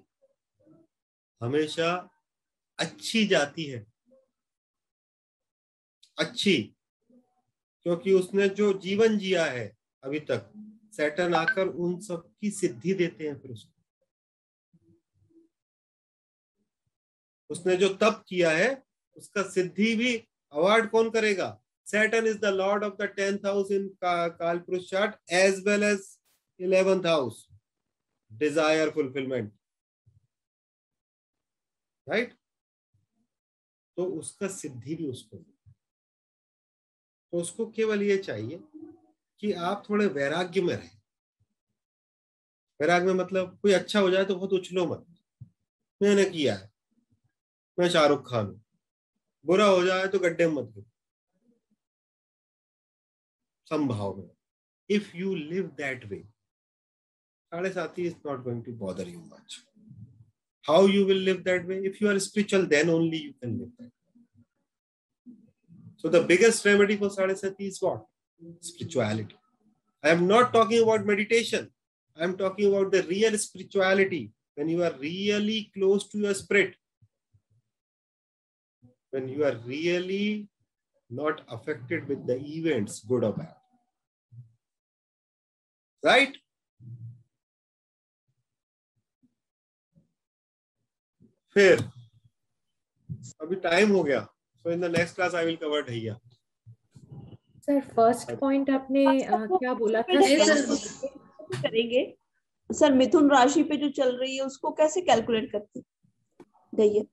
हमेशा 1.42 1.90
अच्छी 2.80 3.25
जाती 3.28 3.66
है। 3.66 3.86
अच्छी 6.18 6.56
क्योंकि 7.86 8.13
उसने 8.13 8.48
जो 8.50 8.72
जीवन 8.80 9.18
जिया 9.18 9.46
है 9.46 9.72
अभी 10.04 10.20
तक 10.20 10.52
सैटन 10.94 11.34
आकर 11.34 11.68
उन 11.68 12.00
सब 12.00 12.30
की 12.42 12.52
सिद्धि 12.52 12.94
देते 12.94 13.28
हैं 13.28 13.40
फिर 13.40 13.52
उसको। 13.52 13.72
उसने 17.50 17.75
जो 17.78 17.90
तप 17.94 18.24
किया 18.28 18.50
है, 18.52 18.84
उसका 19.18 19.44
सिद्धि 19.50 19.96
भी 19.96 20.16
अवार्ड 20.54 20.90
कौन 20.90 21.10
करेगा? 21.10 21.60
Saturn 21.88 22.28
is 22.28 22.38
the 22.38 22.54
lord 22.54 22.84
of 22.84 22.94
the 22.94 23.06
tenth 23.16 23.46
house 23.46 23.72
in 23.72 23.88
kaal 24.04 24.60
purush 24.60 24.90
chart 24.90 25.16
as 25.34 25.63
well 25.68 25.84
as 25.84 26.06
eleventh 26.60 27.06
house 27.06 27.48
desire 28.32 28.90
fulfilment 28.90 29.52
right 32.08 32.34
तो 33.98 34.06
उसका 34.20 34.48
सिद्धि 34.48 34.96
भी 34.96 35.08
उसको 35.08 35.38
उसको 37.34 37.66
केवल 37.66 38.04
ये 38.04 38.18
चाहिए 38.18 38.60
कि 39.40 39.52
आप 39.52 39.84
थोड़े 39.90 40.06
वैराग्य 40.06 40.62
में 40.62 40.75
रहें। 40.75 41.02
वैराग्य 42.82 43.06
में 43.06 43.13
मतलब 43.13 43.60
कोई 43.62 43.72
अच्छा 43.72 44.00
हो 44.00 44.10
जाए 44.10 44.25
तो 44.25 44.36
बहुत 44.36 44.54
उछलो 44.54 44.86
मत। 44.86 45.06
मैंने 46.02 46.25
किया 46.25 46.56
है। 46.56 46.72
मैं 47.80 47.90
शाहरुख 47.90 48.30
खान 48.30 48.46
हूँ। 48.46 48.63
बुरा 49.46 49.66
हो 49.66 49.84
जाए 49.86 50.08
तो 50.08 50.20
गड्ढे 50.20 50.48
मत 50.48 50.66
गिर 50.66 50.86
संभाव 53.66 54.18
में। 54.18 54.30
If 54.90 55.18
you 55.18 55.36
live 55.36 55.68
that 55.68 56.06
way 56.06 56.20
sade 56.20 57.70
sati 57.70 58.08
is 58.08 58.16
not 58.25 58.44
going 58.44 58.63
to 58.66 58.74
bother 58.74 59.08
you 59.08 59.20
much 59.20 59.66
you 60.70 61.06
will 61.06 61.18
live 61.18 61.44
that 61.44 61.66
way? 61.68 61.78
If 61.80 62.02
you 62.02 62.10
are 62.10 62.20
spiritual, 62.20 62.66
then 62.66 62.90
only 62.90 63.18
you 63.18 63.34
can 63.34 63.60
live 63.60 63.72
that 63.78 63.86
way. 63.86 64.03
so 66.03 66.09
the 66.09 66.23
biggest 66.31 66.65
remedy 66.65 66.97
for 66.97 67.11
sadhasati 67.17 67.69
is 67.73 67.79
what 67.83 68.05
spirituality 68.71 69.37
i 70.05 70.11
am 70.17 70.27
not 70.33 70.53
talking 70.57 70.83
about 70.83 71.11
meditation 71.12 71.71
i 72.19 72.25
am 72.29 72.37
talking 72.43 72.69
about 72.73 72.91
the 72.97 73.03
real 73.15 73.37
spirituality 73.47 74.23
when 74.55 74.69
you 74.75 74.83
are 74.88 74.95
really 74.99 75.61
close 75.77 76.09
to 76.09 76.19
your 76.27 76.35
spirit 76.43 76.75
when 79.11 79.29
you 79.29 79.44
are 79.51 79.57
really 79.66 80.49
not 81.21 81.40
affected 81.57 82.07
with 82.09 82.27
the 82.27 82.38
events 82.59 83.01
good 83.12 83.25
or 83.31 83.33
bad 83.33 83.55
right 86.11 86.37
फिर 91.55 91.81
अभी 93.42 93.57
time 93.62 93.92
हो 93.92 94.03
गया 94.05 94.27
so 94.65 94.71
in 94.71 94.82
the 94.82 94.86
next 94.97 95.15
class 95.15 95.36
I 95.36 95.45
will 95.45 95.56
cover 95.56 95.82
dhaiya 95.82 96.19
sir 97.65 97.80
first 97.82 98.32
point 98.32 98.69
आपने 98.69 99.23
आ, 99.23 99.45
क्या 99.45 99.73
बोला 99.73 100.02
था? 100.02 100.21
Sir 100.21 101.62
करेंगे? 101.62 102.17
सर 102.69 102.93
मिथुन 102.93 103.30
राशि 103.32 103.63
पे 103.63 103.78
जो 103.78 103.89
चल 103.89 104.15
रही 104.17 104.36
है 104.36 104.43
उसको 104.43 104.71
कैसे 104.71 105.02
कैलकुलेट 105.02 105.52
करते 105.52 105.82
ढैया 106.73 107.04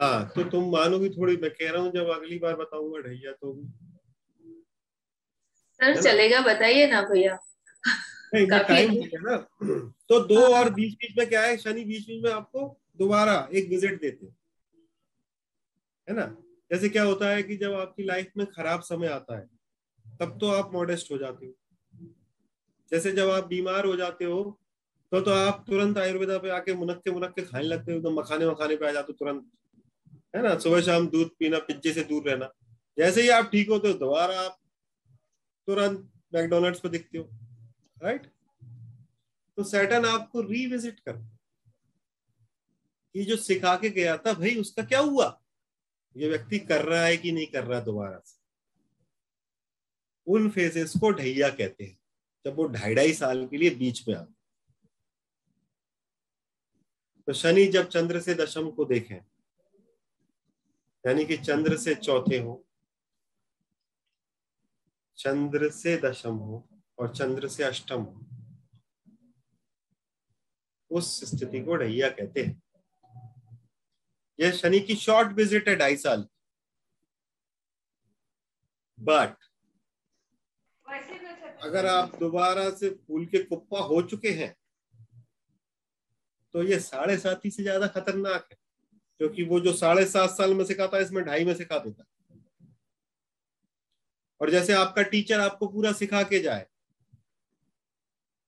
हाँ 0.00 0.32
तो 0.34 0.42
तुम 0.44 0.70
मानोगी 0.72 1.08
थोड़ी 1.08 1.36
मैं 1.36 1.50
कह 1.50 1.70
रहा 1.70 1.82
हूँ 1.82 1.92
जब 1.92 2.08
अगली 2.08 2.38
बार 2.38 2.56
बताऊँगा 2.56 2.98
ढैया 3.08 3.32
तो 3.32 3.54
सर 5.80 6.02
चलेगा 6.02 6.40
बताइए 6.40 6.86
ना 6.86 7.02
भैया। 7.02 7.38
टाइम 8.58 8.90
ना। 9.14 9.36
तो 10.08 10.20
दो 10.20 10.40
और 10.54 10.70
बीच 10.70 10.94
बीच 10.94 11.18
में 11.18 11.28
क्या 11.28 11.42
है? 11.42 11.56
शनि 11.56 11.84
बीच 11.84 12.06
बीच 12.06 12.24
में 12.24 12.30
आपको 12.32 12.80
दोबारा 12.98 13.48
एक 13.54 13.68
विज़िट 13.68 14.00
देते 14.00 14.26
है। 14.26 14.32
ना? 16.14 16.26
जैसे 16.70 16.88
क्या 16.88 17.02
होता 17.02 17.28
है 17.28 17.42
कि 17.42 17.56
जब 17.56 17.72
आपकी 17.72 18.04
लाइफ 18.04 18.30
में 18.36 18.46
खराब 18.46 18.80
समय 18.82 19.06
आता 19.08 19.38
है, 19.38 19.46
तब 20.20 20.38
तो 20.40 20.50
आप 20.50 20.72
मॉडेस्ट 20.74 21.10
हो 21.12 21.18
जाते 21.18 21.46
हो। 21.46 21.52
जैसे 22.92 23.12
जब 23.12 23.30
आप 23.30 23.46
बीमार 23.46 23.86
हो 23.86 23.96
जाते 23.96 24.24
हो 24.24 24.42
तो 25.12 25.20
तो 25.20 25.30
आप 25.32 25.64
तुरंत 25.66 25.98
आयुर्वेदा 25.98 26.38
पे 26.38 26.50
आके 26.50 26.74
मुनक्के 26.74 27.10
मुनक्के 27.10 27.42
खाने 27.42 27.64
लगते 27.64 27.92
हो 27.92 27.98
एकदम 27.98 28.18
मखाने 28.18 28.46
मखाने 28.46 28.76
पे 28.76 28.88
आ 28.88 28.90
जाते 28.92 29.12
हो 29.12 29.16
तुरंत, 29.18 29.46
है 30.36 30.42
ना? 30.42 30.56
सुबह 30.58 30.80
शाम 30.80 31.06
दूध 31.08 31.30
पीना, 31.38 31.58
पिज्जे 31.58 31.92
से 31.92 32.02
दूर 32.04 32.28
रहना। 32.28 32.50
जैसे 32.98 33.22
ही 33.22 33.28
आप 33.28 33.50
ठीक 33.52 33.68
होते 33.68 33.88
हो, 33.88 33.94
दोबारा 33.94 34.40
आप 34.40 34.58
तुरंत 35.68 36.08
मैकडोनल्ड्स 36.34 36.80
पे 36.80 36.88
दिखते 36.88 37.18
हो 37.18 37.28
राइट 37.96 38.26
तो 39.58 39.64
सैटन 39.64 40.04
आपको 40.06 40.40
रीविजिट 40.42 41.00
कर 41.00 41.18
ये 43.14 43.24
जो 43.24 43.36
सिखा 43.36 43.74
के 43.76 43.88
गया 43.90 44.16
था, 44.16 44.32
भाई, 44.32 44.54
उसका 44.56 44.82
क्या 44.82 44.98
हुआ? 45.00 45.26
ये 46.16 46.28
व्यक्ति 46.28 46.58
कर 46.58 46.84
रहा 46.84 47.04
है 47.04 47.16
कि 47.16 47.32
नहीं 47.32 47.46
कर 47.46 47.64
रहा 47.64 47.80
दोबारा 47.80 48.18
से? 48.18 48.38
उन 50.26 50.50
फेजेस 50.50 50.92
को 51.00 51.10
ढैया 51.10 51.48
कहते 51.48 51.84
हैं, 51.84 51.98
जब 52.44 52.56
वो 52.56 52.66
ढाई 52.68 52.94
ढाई 52.94 53.12
साल 53.12 53.46
के 53.46 53.56
लिए 53.56 53.70
बीच 53.70 54.06
में 54.08 54.14
आ 54.14 54.24
तो 57.28 57.32
शनि 57.32 57.66
जब 57.66 57.88
चंद्र 57.88 58.20
से 58.20 58.34
दशम 58.34 58.70
को 58.70 58.84
देखें, 58.84 59.16
यानी 61.04 61.24
कि 61.24 61.36
चंद्र 61.36 61.76
से 61.76 61.94
चौथे 61.94 62.38
हो, 62.38 62.64
चंद्र 65.18 65.70
से 65.70 65.96
दशम 65.96 66.34
हो 66.34 66.64
और 66.98 67.14
चंद्र 67.16 67.48
से 67.48 67.64
अष्टम 67.64 68.02
हो, 68.02 68.26
उस 70.90 71.20
स्थिति 71.30 71.60
को 71.60 71.76
ढैया 71.76 72.08
कहते 72.08 72.42
हैं। 72.42 72.62
यह 74.40 74.52
शनि 74.52 74.80
की 74.80 74.94
शॉर्ट 74.96 75.32
विज़िट 75.32 75.68
है 75.68 75.76
ढाई 75.76 75.96
साल। 75.98 76.26
बट 78.98 79.34
अगर 81.62 81.86
आप 81.86 82.14
दोबारा 82.20 82.68
से 82.72 82.88
फूल 82.90 83.26
के 83.26 83.38
कुप्पा 83.40 83.80
हो 83.80 84.00
चुके 84.04 84.30
हैं 84.32 84.54
तो 86.54 86.62
ये 86.62 86.78
साढ़े 86.80 87.16
सात 87.18 87.44
ही 87.44 87.50
से 87.50 87.62
ज़्यादा 87.62 87.86
खतरनाक 87.88 88.46
है, 88.50 88.56
क्योंकि 89.20 89.42
वो 89.44 89.60
जो 89.60 89.72
साढ़े 89.74 90.04
सात 90.06 90.30
साल 90.30 90.54
में 90.54 90.64
सिखाता 90.64 90.96
है, 90.96 91.02
इसमें 91.02 91.22
ढाई 91.24 91.44
में 91.44 91.54
सिखा 91.54 91.78
देता 91.78 92.04
और 94.40 94.50
जैसे 94.50 94.72
आपका 94.74 95.02
टीचर 95.04 95.40
आपको 95.40 95.66
पूरा 95.68 95.92
सिखा 95.94 96.22
के 96.22 96.40
जाए, 96.40 96.66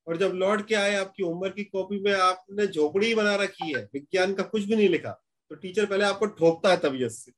और 0.06 0.16
जब 0.16 0.32
लौट 0.34 0.66
के 0.68 0.74
आए, 0.74 0.94
आपकी 0.96 1.22
उम्र 1.22 1.50
की 1.50 1.64
कॉपी 1.64 2.00
में 2.00 2.12
आपने 2.12 2.66
झोपड़ी 2.66 3.14
बना 3.14 3.34
रखी 3.36 3.72
है, 3.72 3.82
विज्ञान 3.84 4.34
का 4.34 4.42
कुछ 4.44 4.64
भी 4.64 4.76
नहीं 4.76 4.88
लिखा 4.88 5.20
तो 5.52 5.56
टीचर 5.56 5.86
पहले 5.86 6.04
आपको 6.04 6.26
ठोकता 6.28 6.70
है 6.70 6.76
तबीयत 6.80 7.10
से। 7.10 7.32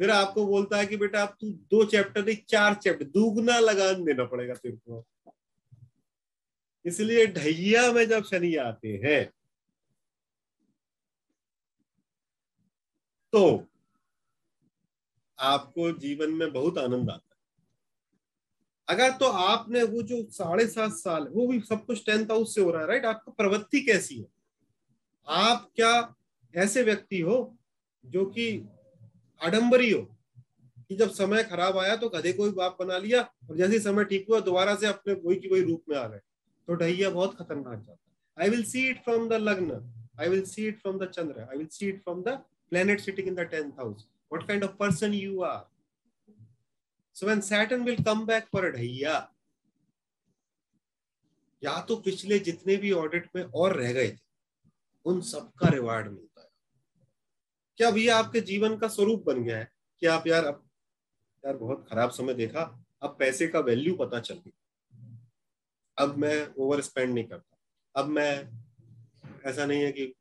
फिर 0.00 0.10
आपको 0.10 0.46
बोलता 0.46 0.76
है 0.76 0.86
कि 0.86 0.96
बेटा 0.96 1.22
आप 1.22 1.36
तू 1.40 1.48
दो 1.50 1.84
चैप्टर 1.84 2.24
नहीं, 2.24 2.36
चार 2.48 2.74
चैप्टर 2.74 3.04
दुगना 3.06 3.58
लगान 3.58 4.02
देना 4.04 4.24
पड़ेगा 4.24 4.54
तेरे 4.54 4.76
को। 4.76 5.04
इसलिए 6.84 7.26
ढैया 7.26 7.92
में 7.92 8.04
जब 8.08 8.24
शनि 8.24 8.54
आते 8.56 8.88
हैं 9.04 9.24
तो 13.32 13.42
आपको 15.38 15.90
जीवन 15.98 16.30
में 16.30 16.52
बहुत 16.52 16.78
आनंद 16.78 17.10
आता 17.10 17.34
है। 17.34 17.40
अगर 18.88 19.16
तो 19.18 19.26
आपने 19.28 19.82
वो 19.82 20.02
जो 20.02 20.22
साढ़े 20.30 20.66
सात 20.66 20.92
साल, 20.92 21.28
वो 21.28 21.46
भी 21.46 21.60
सब 21.60 21.84
कुछ 21.86 22.04
टेंथ 22.06 22.26
हाउस 22.26 22.54
से 22.54 22.60
हो 22.60 22.70
रहा 22.70 22.82
है 22.82 22.88
राइट 22.88 23.04
आपका 23.04 23.32
प्रवृत्ति 23.32 23.80
कैसी 23.80 24.18
है? 24.18 24.26
आप 25.28 25.70
क्या 25.76 26.00
ऐसे 26.56 26.82
व्यक्ति 26.82 27.20
हो 27.20 27.36
जो 28.04 28.24
कि 28.26 28.46
आडंबरी 29.40 29.90
हो 29.90 30.00
कि 30.78 30.96
जब 30.96 31.10
समय 31.10 31.44
खराब 31.44 31.78
आया 31.78 31.96
तो 31.96 32.08
गधे 32.08 32.32
को 32.32 32.44
भी 32.44 32.50
बाप 32.50 32.76
बना 32.80 32.98
लिया 32.98 33.20
और 33.50 33.56
जैसे 33.56 33.80
समय 33.80 34.04
ठीक 34.04 34.26
हुआ 34.30 34.40
दोबारा 34.40 34.74
से 34.76 34.86
अपने 34.86 35.14
वही 35.14 35.36
की 35.36 35.48
वही 35.48 35.62
रूप 35.62 35.84
में 35.88 35.96
आ 35.96 36.06
गए। 36.08 36.18
तो 36.68 36.74
ढहिया 36.74 37.10
बहुत 37.10 37.34
खतरनाक 37.38 37.78
जाता 37.78 37.92
है। 37.92 38.44
I 38.44 38.50
will 38.50 38.64
see 38.64 38.88
it 38.88 39.02
from 39.04 39.28
the 39.28 39.32
lagna 39.32 39.80
I 40.20 40.28
will 40.28 40.44
see 40.46 40.66
it 40.68 40.80
from 40.80 40.98
the 40.98 41.08
Chandra 41.08 41.40
I 41.40 41.58
will 41.58 41.66
see 41.66 41.88
it 41.88 42.02
from 42.02 42.22
the 42.22 42.28
planet 42.70 43.00
sitting 43.00 43.28
in 43.28 43.34
the 43.34 43.40
tenth 43.40 43.72
house 43.72 44.06
what 44.32 44.46
kind 44.46 44.64
of 44.64 44.76
person 44.76 45.14
you 45.14 45.40
are 45.42 45.64
so 47.16 47.26
when 47.26 47.40
Saturn 47.40 47.82
will 47.82 48.02
come 48.04 48.26
back 48.26 48.44
for 48.52 48.70
dhaiya, 48.70 49.18
या 51.62 51.80
तो 51.80 51.96
पिछले 51.96 52.38
जितने 52.38 52.76
भी 52.76 52.92
audit 52.92 53.28
में 53.36 53.42
और 53.44 53.76
रह 53.76 53.92
गए 53.92 54.10
थे, 54.10 54.18
उन 55.06 55.20
सबका 55.20 55.68
रिवार्ड 55.68 56.08
मिल 56.08 56.26
क्या 57.76 57.90
भैया 57.90 58.16
आपके 58.16 58.40
जीवन 58.40 58.76
का 58.76 58.88
स्वरूप 58.88 59.24
बन 59.24 59.44
गया 59.44 59.58
है 59.58 59.72
कि 60.00 60.06
आप 60.06 60.26
यार, 60.26 60.44
अब 60.44 60.68
यार 61.46 61.56
बहुत 61.56 61.86
खराब 61.90 62.10
समय 62.10 62.34
देखा, 62.34 62.84
अब 63.02 63.16
पैसे 63.18 63.48
का 63.48 63.60
वैल्यू 63.60 63.94
पता 63.94 64.20
चल 64.20 64.34
गया। 64.34 64.62
अब 65.98 66.16
मैं 66.16 66.54
ओवर 66.54 66.80
स्पेंड 66.80 67.14
नहीं 67.14 67.24
करता। 67.24 67.56
अब 67.94 68.06
मैं, 68.06 68.48
ऐसा 69.44 69.66
नहीं 69.66 69.82
है 69.82 69.92
कि 69.92 70.14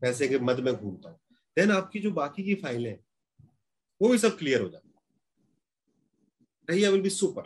पैसे 0.00 0.28
के 0.28 0.38
मद 0.38 0.60
में 0.60 0.74
घूमता 0.74 1.08
हूँ। 1.08 1.18
देन 1.56 1.70
आपकी 1.70 2.00
जो 2.00 2.10
बाकी 2.10 2.42
की 2.42 2.54
फाइलें 2.54 2.98
वो 4.02 4.08
भी 4.08 4.18
सब 4.18 4.38
क्लियर 4.38 4.62
हो 4.62 4.68
जाती 4.68 4.88
है। 6.70 6.90
विल 6.90 7.02
बी 7.02 7.10
सुपर 7.10 7.42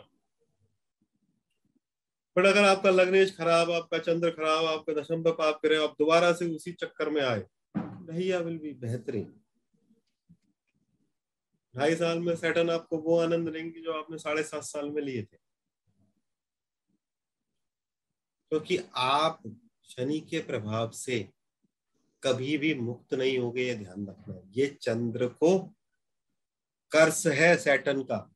बट 2.37 2.45
अगर 2.45 2.63
आपका 2.63 2.89
लग्नेश 2.89 3.37
खराब, 3.37 3.71
आपका 3.71 3.97
चंद्र 3.97 4.29
खराब, 4.29 4.65
आपका 4.65 4.93
दशम 4.93 5.23
पाप 5.23 5.59
करे, 5.63 5.75
आप 5.75 5.95
दोबारा 5.99 6.33
से 6.33 6.55
उसी 6.55 6.71
चक्कर 6.71 7.09
में 7.09 7.21
आए 7.21 7.45
भैया 8.03 8.39
विल 8.39 8.57
बी 8.57 8.73
बेहतरीन। 8.73 9.39
ढाई 11.75 11.95
साल 11.95 12.19
में 12.19 12.35
सेटन 12.35 12.69
आपको 12.69 12.97
वो 12.97 13.19
आनंद 13.19 13.49
देंगे 13.49 13.81
जो 13.81 13.93
आपने 13.93 14.17
साढ़े 14.17 14.43
सात 14.43 14.63
साल 14.63 14.89
में 14.91 15.01
लिए 15.01 15.23
थे। 15.23 15.37
क्योंकि 18.49 18.77
तो 18.77 18.89
आप 18.95 19.41
शनि 19.83 20.19
के 20.19 20.39
प्रभाव 20.39 20.91
से 20.91 21.29
कभी 22.23 22.57
भी 22.57 22.73
मुक्त 22.75 23.13
नहीं 23.13 23.37
होगे 23.37 23.63
ये 23.63 23.75
ध्यान 23.75 24.07
रखना। 24.07 24.41
ये 24.49 24.77
चंद्र 24.81 25.27
को 25.27 25.57
कर्स 26.91 27.27
है 27.27 27.57
सैटन 27.57 28.03
का। 28.03 28.29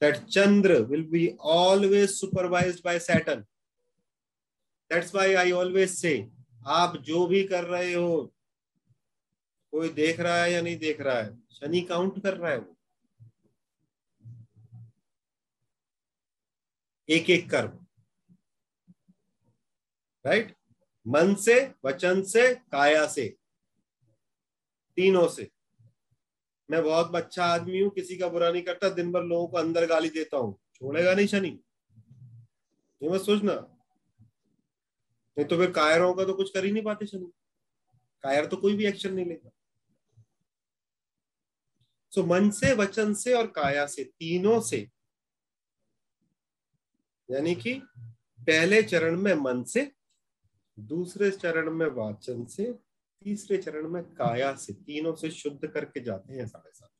That 0.00 0.28
Chandra 0.28 0.82
will 0.82 1.04
be 1.04 1.36
always 1.38 2.18
supervised 2.20 2.82
by 2.82 2.98
Saturn. 2.98 3.46
That's 4.90 5.12
why 5.12 5.36
I 5.36 5.52
always 5.52 5.98
say, 5.98 6.30
आप 6.66 6.96
जो 6.96 7.26
भी 7.26 7.44
कर 7.44 7.64
रहे 7.64 7.92
हो, 7.92 8.34
कोई 9.70 9.88
देख 9.88 10.20
रहा 10.20 10.42
है 10.42 10.52
या 10.52 10.62
नहीं 10.62 10.76
देख 10.76 11.00
रहा 11.00 11.18
है, 11.18 11.42
शनि 11.50 11.80
काउंट 11.80 12.22
कर 12.22 12.36
रहा 12.36 12.52
है 12.52 12.58
वो। 12.58 12.76
एक 17.08 17.30
एक 17.30 17.50
कर्म। 17.50 17.86
राइट 20.26 20.56
मन 21.08 21.34
से, 21.34 21.74
वचन 21.84 22.22
से, 22.22 22.54
काया 22.54 23.06
से। 23.06 23.36
तीनों 24.96 25.28
से। 25.28 25.50
मैं 26.70 26.84
बहुत 26.84 27.14
अच्छा 27.14 27.44
आदमी 27.44 27.80
हूँ, 27.80 27.90
किसी 27.90 28.16
का 28.16 28.28
बुरा 28.28 28.52
नहीं 28.52 28.62
करता, 28.62 28.88
दिन 28.88 29.12
भर 29.12 29.22
लोगों 29.22 29.48
को 29.48 29.56
अंदर 29.56 29.86
गाली 29.86 30.08
देता 30.08 30.36
हूँ। 30.36 30.58
छोड़ेगा 30.74 31.14
नहीं 31.14 31.26
शनि। 31.26 31.60
ये 33.02 33.08
मत 33.08 33.20
सोचना। 33.20 33.81
नहीं 35.38 35.48
तो 35.48 35.56
फिर 35.56 35.70
कायर 35.70 36.00
होगा 36.00 36.24
तो 36.24 36.34
कुछ 36.34 36.50
कर 36.54 36.64
ही 36.64 36.72
नहीं 36.72 36.82
पाते 36.82 37.06
शनि। 37.06 37.32
कायर 38.22 38.46
तो 38.46 38.56
कोई 38.56 38.76
भी 38.76 38.86
एक्शन 38.86 39.14
नहीं 39.14 39.26
लेगा। 39.26 39.50
सो 42.12 42.20
so, 42.20 42.28
मन 42.28 42.50
से 42.50 42.74
वचन 42.74 43.14
से 43.14 43.34
और 43.34 43.46
काया 43.46 43.86
से 43.86 44.04
तीनों 44.04 44.60
से 44.60 44.90
यानी 47.30 47.54
कि 47.54 47.74
पहले 48.46 48.82
चरण 48.82 49.16
में 49.20 49.34
मन 49.34 49.62
से 49.64 49.92
दूसरे 50.78 51.30
चरण 51.30 51.70
में 51.70 51.86
वाचन 51.86 52.44
से 52.44 52.72
तीसरे 53.22 53.58
चरण 53.58 53.88
में 53.88 54.02
काया 54.14 54.54
से 54.56 54.72
तीनों 54.72 55.14
से 55.14 55.30
शुद्ध 55.30 55.66
करके 55.66 56.00
जाते 56.00 56.34
हैं 56.34 56.46
साढ़े 56.46 56.70
सात 56.70 56.90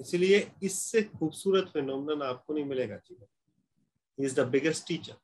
इसलिए 0.00 0.50
इससे 0.62 1.02
खूबसूरत 1.02 1.70
फिनोमिनन 1.72 2.22
आपको 2.22 2.54
नहीं 2.54 2.64
मिलेगा 2.64 2.96
जीवन। 2.96 4.24
Is 4.24 4.34
the 4.34 4.40
biggest 4.40 4.88
teacher 4.88 5.16